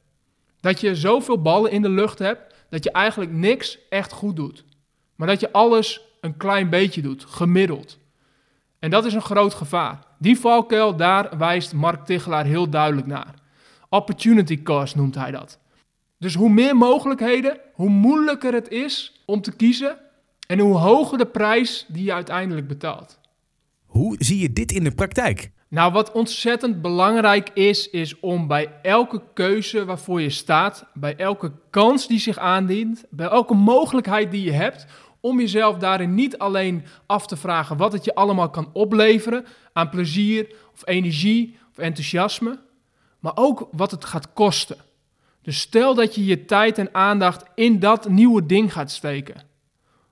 Dat 0.60 0.80
je 0.80 0.94
zoveel 0.94 1.42
ballen 1.42 1.70
in 1.70 1.82
de 1.82 1.88
lucht 1.88 2.18
hebt 2.18 2.54
dat 2.70 2.84
je 2.84 2.92
eigenlijk 2.92 3.32
niks 3.32 3.78
echt 3.88 4.12
goed 4.12 4.36
doet. 4.36 4.64
Maar 5.14 5.28
dat 5.28 5.40
je 5.40 5.52
alles 5.52 6.00
een 6.20 6.36
klein 6.36 6.70
beetje 6.70 7.02
doet, 7.02 7.24
gemiddeld. 7.24 7.98
En 8.78 8.90
dat 8.90 9.04
is 9.04 9.14
een 9.14 9.22
groot 9.22 9.54
gevaar. 9.54 9.98
Die 10.18 10.38
valkuil, 10.38 10.96
daar 10.96 11.38
wijst 11.38 11.72
Mark 11.72 12.04
Tichelaar 12.04 12.44
heel 12.44 12.68
duidelijk 12.68 13.06
naar. 13.06 13.34
Opportunity 13.88 14.62
cost 14.62 14.96
noemt 14.96 15.14
hij 15.14 15.30
dat. 15.30 15.58
Dus 16.18 16.34
hoe 16.34 16.50
meer 16.50 16.76
mogelijkheden, 16.76 17.60
hoe 17.72 17.88
moeilijker 17.88 18.52
het 18.52 18.68
is 18.68 19.22
om 19.26 19.40
te 19.40 19.56
kiezen 19.56 19.98
en 20.48 20.58
hoe 20.58 20.76
hoger 20.76 21.18
de 21.18 21.26
prijs 21.26 21.84
die 21.88 22.04
je 22.04 22.12
uiteindelijk 22.12 22.68
betaalt. 22.68 23.18
Hoe 23.86 24.16
zie 24.18 24.38
je 24.38 24.52
dit 24.52 24.72
in 24.72 24.84
de 24.84 24.90
praktijk? 24.90 25.50
Nou, 25.68 25.92
wat 25.92 26.12
ontzettend 26.12 26.82
belangrijk 26.82 27.50
is, 27.54 27.90
is 27.90 28.20
om 28.20 28.46
bij 28.46 28.72
elke 28.82 29.22
keuze 29.34 29.84
waarvoor 29.84 30.20
je 30.20 30.30
staat, 30.30 30.86
bij 30.94 31.16
elke 31.16 31.52
kans 31.70 32.08
die 32.08 32.18
zich 32.18 32.38
aandient, 32.38 33.04
bij 33.10 33.28
elke 33.28 33.54
mogelijkheid 33.54 34.30
die 34.30 34.44
je 34.44 34.52
hebt, 34.52 34.86
om 35.20 35.40
jezelf 35.40 35.78
daarin 35.78 36.14
niet 36.14 36.38
alleen 36.38 36.84
af 37.06 37.26
te 37.26 37.36
vragen 37.36 37.76
wat 37.76 37.92
het 37.92 38.04
je 38.04 38.14
allemaal 38.14 38.50
kan 38.50 38.70
opleveren 38.72 39.46
aan 39.72 39.88
plezier 39.88 40.54
of 40.72 40.82
energie 40.86 41.58
of 41.70 41.78
enthousiasme, 41.78 42.60
maar 43.18 43.32
ook 43.34 43.68
wat 43.72 43.90
het 43.90 44.04
gaat 44.04 44.32
kosten. 44.32 44.76
Dus 45.42 45.60
stel 45.60 45.94
dat 45.94 46.14
je 46.14 46.24
je 46.24 46.44
tijd 46.44 46.78
en 46.78 46.94
aandacht 46.94 47.44
in 47.54 47.78
dat 47.78 48.08
nieuwe 48.08 48.46
ding 48.46 48.72
gaat 48.72 48.90
steken. 48.90 49.47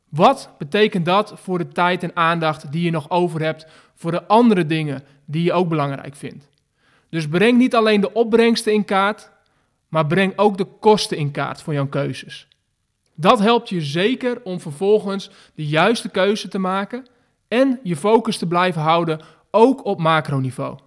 Wat 0.08 0.50
betekent 0.58 1.04
dat 1.04 1.32
voor 1.36 1.58
de 1.58 1.68
tijd 1.68 2.02
en 2.02 2.16
aandacht 2.16 2.72
die 2.72 2.84
je 2.84 2.90
nog 2.90 3.10
over 3.10 3.42
hebt 3.42 3.66
voor 3.94 4.10
de 4.10 4.26
andere 4.26 4.66
dingen 4.66 5.04
die 5.24 5.42
je 5.42 5.52
ook 5.52 5.68
belangrijk 5.68 6.16
vindt? 6.16 6.48
Dus 7.08 7.28
breng 7.28 7.58
niet 7.58 7.74
alleen 7.74 8.00
de 8.00 8.12
opbrengsten 8.12 8.72
in 8.72 8.84
kaart, 8.84 9.30
maar 9.88 10.06
breng 10.06 10.32
ook 10.36 10.58
de 10.58 10.64
kosten 10.64 11.16
in 11.16 11.30
kaart 11.30 11.62
voor 11.62 11.72
jouw 11.72 11.86
keuzes. 11.86 12.48
Dat 13.14 13.38
helpt 13.38 13.68
je 13.68 13.80
zeker 13.80 14.42
om 14.42 14.60
vervolgens 14.60 15.30
de 15.54 15.66
juiste 15.66 16.08
keuze 16.08 16.48
te 16.48 16.58
maken 16.58 17.06
en 17.48 17.80
je 17.82 17.96
focus 17.96 18.38
te 18.38 18.46
blijven 18.46 18.82
houden, 18.82 19.20
ook 19.50 19.84
op 19.84 19.98
macroniveau. 19.98 20.78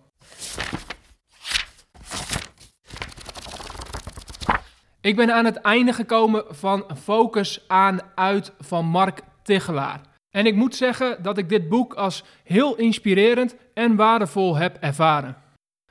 Ik 5.01 5.15
ben 5.15 5.33
aan 5.33 5.45
het 5.45 5.55
einde 5.55 5.93
gekomen 5.93 6.43
van 6.49 6.85
Focus 7.01 7.63
aan 7.67 7.99
uit 8.15 8.51
van 8.59 8.85
Mark 8.85 9.21
Tichelaar. 9.43 10.01
En 10.29 10.45
ik 10.45 10.55
moet 10.55 10.75
zeggen 10.75 11.23
dat 11.23 11.37
ik 11.37 11.49
dit 11.49 11.69
boek 11.69 11.93
als 11.93 12.23
heel 12.43 12.75
inspirerend 12.75 13.55
en 13.73 13.95
waardevol 13.95 14.55
heb 14.55 14.77
ervaren. 14.79 15.37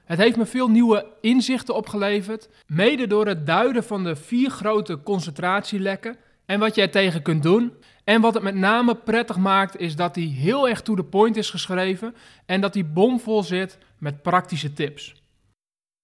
Het 0.04 0.18
heeft 0.18 0.36
me 0.36 0.46
veel 0.46 0.68
nieuwe 0.68 1.06
inzichten 1.20 1.74
opgeleverd, 1.74 2.48
mede 2.66 3.06
door 3.06 3.26
het 3.26 3.46
duiden 3.46 3.84
van 3.84 4.04
de 4.04 4.16
vier 4.16 4.50
grote 4.50 5.02
concentratielekken 5.02 6.16
en 6.46 6.60
wat 6.60 6.74
je 6.74 6.82
er 6.82 6.90
tegen 6.90 7.22
kunt 7.22 7.42
doen. 7.42 7.72
En 8.04 8.20
wat 8.20 8.34
het 8.34 8.42
met 8.42 8.54
name 8.54 8.94
prettig 8.94 9.36
maakt, 9.36 9.76
is 9.76 9.96
dat 9.96 10.14
hij 10.14 10.24
heel 10.24 10.68
erg 10.68 10.82
to 10.82 10.94
the 10.94 11.04
point 11.04 11.36
is 11.36 11.50
geschreven 11.50 12.14
en 12.46 12.60
dat 12.60 12.74
hij 12.74 12.92
bomvol 12.92 13.42
zit 13.42 13.78
met 13.98 14.22
praktische 14.22 14.72
tips. 14.72 15.22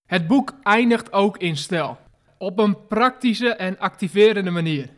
Het 0.06 0.26
boek 0.26 0.54
eindigt 0.62 1.12
ook 1.12 1.38
in 1.38 1.56
stijl, 1.56 1.98
op 2.38 2.58
een 2.58 2.86
praktische 2.86 3.48
en 3.48 3.78
activerende 3.78 4.50
manier, 4.50 4.88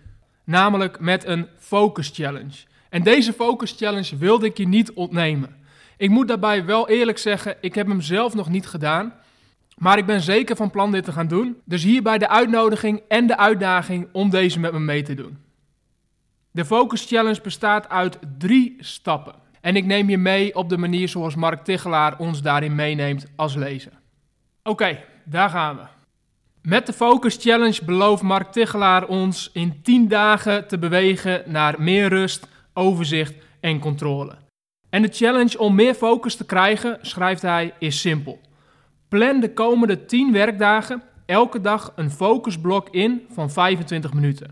namelijk 0.44 1.00
met 1.00 1.24
een 1.24 1.46
focus 1.58 2.10
challenge. 2.14 2.64
En 2.88 3.02
deze 3.02 3.32
focus 3.32 3.74
challenge 3.76 4.16
wilde 4.16 4.46
ik 4.46 4.56
je 4.56 4.68
niet 4.68 4.92
ontnemen. 4.92 5.56
Ik 5.96 6.10
moet 6.10 6.28
daarbij 6.28 6.64
wel 6.64 6.88
eerlijk 6.88 7.18
zeggen, 7.18 7.56
ik 7.60 7.74
heb 7.74 7.86
hem 7.86 8.00
zelf 8.00 8.34
nog 8.34 8.48
niet 8.48 8.66
gedaan. 8.66 9.14
Maar 9.76 9.98
ik 9.98 10.06
ben 10.06 10.20
zeker 10.20 10.56
van 10.56 10.70
plan 10.70 10.92
dit 10.92 11.04
te 11.04 11.12
gaan 11.12 11.28
doen. 11.28 11.56
Dus 11.64 11.82
hierbij 11.82 12.18
de 12.18 12.28
uitnodiging 12.28 13.02
en 13.08 13.26
de 13.26 13.36
uitdaging 13.36 14.08
om 14.12 14.30
deze 14.30 14.60
met 14.60 14.72
me 14.72 14.78
mee 14.78 15.02
te 15.02 15.14
doen. 15.14 15.38
De 16.50 16.64
Focus 16.64 17.06
Challenge 17.06 17.40
bestaat 17.40 17.88
uit 17.88 18.18
drie 18.38 18.76
stappen. 18.78 19.34
En 19.60 19.76
ik 19.76 19.84
neem 19.84 20.10
je 20.10 20.18
mee 20.18 20.54
op 20.54 20.68
de 20.68 20.76
manier 20.76 21.08
zoals 21.08 21.34
Mark 21.34 21.64
Tichelaar 21.64 22.18
ons 22.18 22.42
daarin 22.42 22.74
meeneemt 22.74 23.26
als 23.36 23.54
lezer. 23.54 23.92
Oké, 24.62 25.04
daar 25.24 25.50
gaan 25.50 25.76
we. 25.76 25.95
Met 26.66 26.86
de 26.86 26.92
Focus 26.92 27.36
Challenge 27.40 27.84
belooft 27.84 28.22
Mark 28.22 28.52
Tichelaar 28.52 29.06
ons 29.06 29.50
in 29.52 29.82
10 29.82 30.08
dagen 30.08 30.68
te 30.68 30.78
bewegen 30.78 31.42
naar 31.46 31.74
meer 31.78 32.08
rust, 32.08 32.46
overzicht 32.74 33.34
en 33.60 33.78
controle. 33.78 34.36
En 34.90 35.02
de 35.02 35.08
challenge 35.08 35.58
om 35.58 35.74
meer 35.74 35.94
focus 35.94 36.36
te 36.36 36.44
krijgen, 36.44 36.98
schrijft 37.02 37.42
hij, 37.42 37.74
is 37.78 38.00
simpel. 38.00 38.40
Plan 39.08 39.40
de 39.40 39.52
komende 39.52 40.04
10 40.04 40.32
werkdagen 40.32 41.02
elke 41.26 41.60
dag 41.60 41.92
een 41.96 42.10
focusblok 42.10 42.88
in 42.90 43.26
van 43.30 43.50
25 43.50 44.12
minuten. 44.12 44.50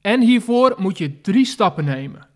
En 0.00 0.20
hiervoor 0.20 0.74
moet 0.78 0.98
je 0.98 1.20
drie 1.20 1.46
stappen 1.46 1.84
nemen. 1.84 2.26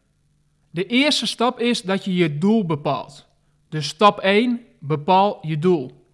De 0.71 0.87
eerste 0.87 1.27
stap 1.27 1.61
is 1.61 1.83
dat 1.83 2.05
je 2.05 2.15
je 2.15 2.39
doel 2.39 2.67
bepaalt. 2.67 3.27
Dus 3.69 3.89
stap 3.89 4.19
1, 4.19 4.61
bepaal 4.81 5.39
je 5.43 5.59
doel. 5.59 6.05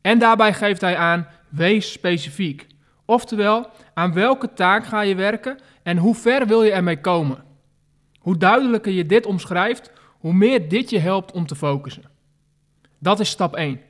En 0.00 0.18
daarbij 0.18 0.54
geeft 0.54 0.80
hij 0.80 0.96
aan, 0.96 1.26
wees 1.48 1.92
specifiek. 1.92 2.66
Oftewel, 3.04 3.70
aan 3.94 4.12
welke 4.12 4.52
taak 4.52 4.86
ga 4.86 5.00
je 5.00 5.14
werken 5.14 5.58
en 5.82 5.98
hoe 5.98 6.14
ver 6.14 6.46
wil 6.46 6.62
je 6.62 6.72
ermee 6.72 7.00
komen? 7.00 7.44
Hoe 8.18 8.36
duidelijker 8.36 8.92
je 8.92 9.06
dit 9.06 9.26
omschrijft, 9.26 9.90
hoe 10.18 10.32
meer 10.32 10.68
dit 10.68 10.90
je 10.90 10.98
helpt 10.98 11.32
om 11.32 11.46
te 11.46 11.54
focussen. 11.54 12.04
Dat 12.98 13.20
is 13.20 13.28
stap 13.28 13.54
1. 13.54 13.80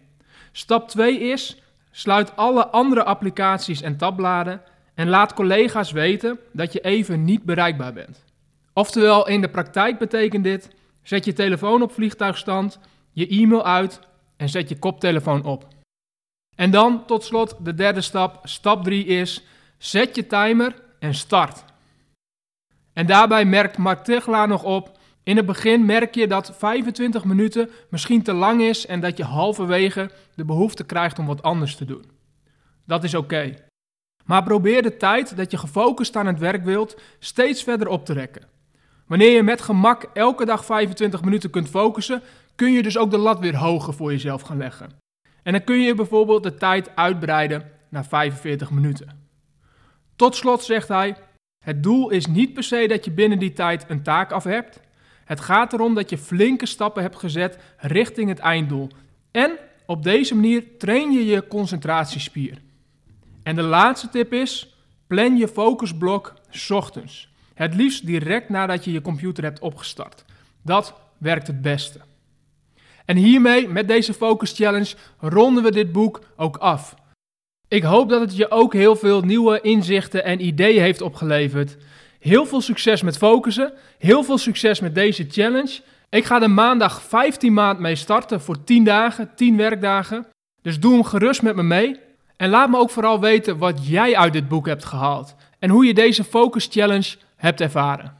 Stap 0.52 0.88
2 0.88 1.18
is: 1.18 1.62
sluit 1.90 2.36
alle 2.36 2.66
andere 2.66 3.04
applicaties 3.04 3.82
en 3.82 3.96
tabbladen 3.96 4.62
en 4.94 5.08
laat 5.08 5.34
collega's 5.34 5.92
weten 5.92 6.38
dat 6.52 6.72
je 6.72 6.80
even 6.80 7.24
niet 7.24 7.42
bereikbaar 7.42 7.92
bent. 7.92 8.24
Oftewel, 8.72 9.28
in 9.28 9.40
de 9.40 9.48
praktijk 9.48 9.98
betekent 9.98 10.44
dit: 10.44 10.70
zet 11.02 11.24
je 11.24 11.32
telefoon 11.32 11.82
op 11.82 11.92
vliegtuigstand, 11.92 12.78
je 13.12 13.28
e-mail 13.28 13.64
uit 13.64 14.00
en 14.36 14.48
zet 14.48 14.68
je 14.68 14.78
koptelefoon 14.78 15.44
op. 15.44 15.68
En 16.56 16.70
dan 16.70 17.04
tot 17.06 17.24
slot 17.24 17.56
de 17.58 17.74
derde 17.74 18.00
stap, 18.00 18.40
stap 18.42 18.84
3 18.84 19.04
is: 19.04 19.44
zet 19.78 20.16
je 20.16 20.26
timer 20.26 20.74
en 20.98 21.14
start. 21.14 21.64
En 22.92 23.06
daarbij 23.06 23.44
merkt 23.44 23.78
Mark 23.78 24.04
Tegelaar 24.04 24.48
nog 24.48 24.64
op 24.64 24.96
in 25.26 25.36
het 25.36 25.46
begin 25.46 25.84
merk 25.84 26.14
je 26.14 26.26
dat 26.26 26.54
25 26.56 27.24
minuten 27.24 27.70
misschien 27.90 28.22
te 28.22 28.32
lang 28.32 28.62
is 28.62 28.86
en 28.86 29.00
dat 29.00 29.16
je 29.16 29.24
halverwege 29.24 30.10
de 30.34 30.44
behoefte 30.44 30.84
krijgt 30.84 31.18
om 31.18 31.26
wat 31.26 31.42
anders 31.42 31.76
te 31.76 31.84
doen. 31.84 32.04
Dat 32.84 33.04
is 33.04 33.14
oké. 33.14 33.54
Maar 34.24 34.42
probeer 34.42 34.82
de 34.82 34.96
tijd 34.96 35.36
dat 35.36 35.50
je 35.50 35.58
gefocust 35.58 36.16
aan 36.16 36.26
het 36.26 36.38
werk 36.38 36.64
wilt 36.64 37.00
steeds 37.18 37.62
verder 37.62 37.88
op 37.88 38.04
te 38.04 38.12
rekken. 38.12 38.42
Wanneer 39.06 39.30
je 39.30 39.42
met 39.42 39.60
gemak 39.60 40.10
elke 40.14 40.44
dag 40.44 40.64
25 40.64 41.22
minuten 41.22 41.50
kunt 41.50 41.68
focussen, 41.68 42.22
kun 42.54 42.72
je 42.72 42.82
dus 42.82 42.98
ook 42.98 43.10
de 43.10 43.18
lat 43.18 43.38
weer 43.38 43.56
hoger 43.56 43.94
voor 43.94 44.10
jezelf 44.10 44.42
gaan 44.42 44.58
leggen. 44.58 45.05
En 45.46 45.52
dan 45.52 45.64
kun 45.64 45.80
je 45.80 45.94
bijvoorbeeld 45.94 46.42
de 46.42 46.54
tijd 46.54 46.96
uitbreiden 46.96 47.70
naar 47.88 48.06
45 48.06 48.70
minuten. 48.70 49.28
Tot 50.16 50.36
slot 50.36 50.62
zegt 50.62 50.88
hij: 50.88 51.16
Het 51.64 51.82
doel 51.82 52.10
is 52.10 52.26
niet 52.26 52.52
per 52.52 52.62
se 52.62 52.86
dat 52.88 53.04
je 53.04 53.10
binnen 53.10 53.38
die 53.38 53.52
tijd 53.52 53.84
een 53.88 54.02
taak 54.02 54.32
af 54.32 54.44
hebt. 54.44 54.80
Het 55.24 55.40
gaat 55.40 55.72
erom 55.72 55.94
dat 55.94 56.10
je 56.10 56.18
flinke 56.18 56.66
stappen 56.66 57.02
hebt 57.02 57.16
gezet 57.16 57.58
richting 57.78 58.28
het 58.28 58.38
einddoel. 58.38 58.88
En 59.30 59.58
op 59.86 60.02
deze 60.02 60.34
manier 60.34 60.64
train 60.78 61.12
je 61.12 61.24
je 61.26 61.48
concentratiespier. 61.48 62.58
En 63.42 63.54
de 63.54 63.62
laatste 63.62 64.08
tip 64.08 64.32
is: 64.32 64.76
plan 65.06 65.36
je 65.36 65.48
focusblok 65.48 66.34
ochtends. 66.68 67.32
Het 67.54 67.74
liefst 67.74 68.06
direct 68.06 68.48
nadat 68.48 68.84
je 68.84 68.92
je 68.92 69.00
computer 69.00 69.44
hebt 69.44 69.60
opgestart. 69.60 70.24
Dat 70.62 70.94
werkt 71.18 71.46
het 71.46 71.62
beste. 71.62 72.00
En 73.06 73.16
hiermee, 73.16 73.68
met 73.68 73.88
deze 73.88 74.14
Focus 74.14 74.52
Challenge, 74.52 74.94
ronden 75.20 75.62
we 75.62 75.70
dit 75.70 75.92
boek 75.92 76.20
ook 76.36 76.56
af. 76.56 76.94
Ik 77.68 77.82
hoop 77.82 78.08
dat 78.08 78.20
het 78.20 78.36
je 78.36 78.50
ook 78.50 78.72
heel 78.72 78.96
veel 78.96 79.20
nieuwe 79.20 79.60
inzichten 79.60 80.24
en 80.24 80.46
ideeën 80.46 80.82
heeft 80.82 81.00
opgeleverd. 81.00 81.76
Heel 82.18 82.46
veel 82.46 82.60
succes 82.60 83.02
met 83.02 83.16
focussen. 83.16 83.72
Heel 83.98 84.24
veel 84.24 84.38
succes 84.38 84.80
met 84.80 84.94
deze 84.94 85.26
challenge. 85.30 85.80
Ik 86.10 86.24
ga 86.24 86.42
er 86.42 86.50
maandag 86.50 87.02
15 87.02 87.52
maand 87.52 87.78
mee 87.78 87.94
starten 87.94 88.40
voor 88.40 88.64
10 88.64 88.84
dagen, 88.84 89.30
10 89.34 89.56
werkdagen. 89.56 90.26
Dus 90.62 90.80
doe 90.80 90.92
hem 90.92 91.04
gerust 91.04 91.42
met 91.42 91.56
me 91.56 91.62
mee. 91.62 92.00
En 92.36 92.50
laat 92.50 92.70
me 92.70 92.78
ook 92.78 92.90
vooral 92.90 93.20
weten 93.20 93.58
wat 93.58 93.88
jij 93.88 94.16
uit 94.16 94.32
dit 94.32 94.48
boek 94.48 94.66
hebt 94.66 94.84
gehaald. 94.84 95.34
En 95.58 95.70
hoe 95.70 95.86
je 95.86 95.94
deze 95.94 96.24
Focus 96.24 96.68
Challenge 96.70 97.16
hebt 97.36 97.60
ervaren. 97.60 98.16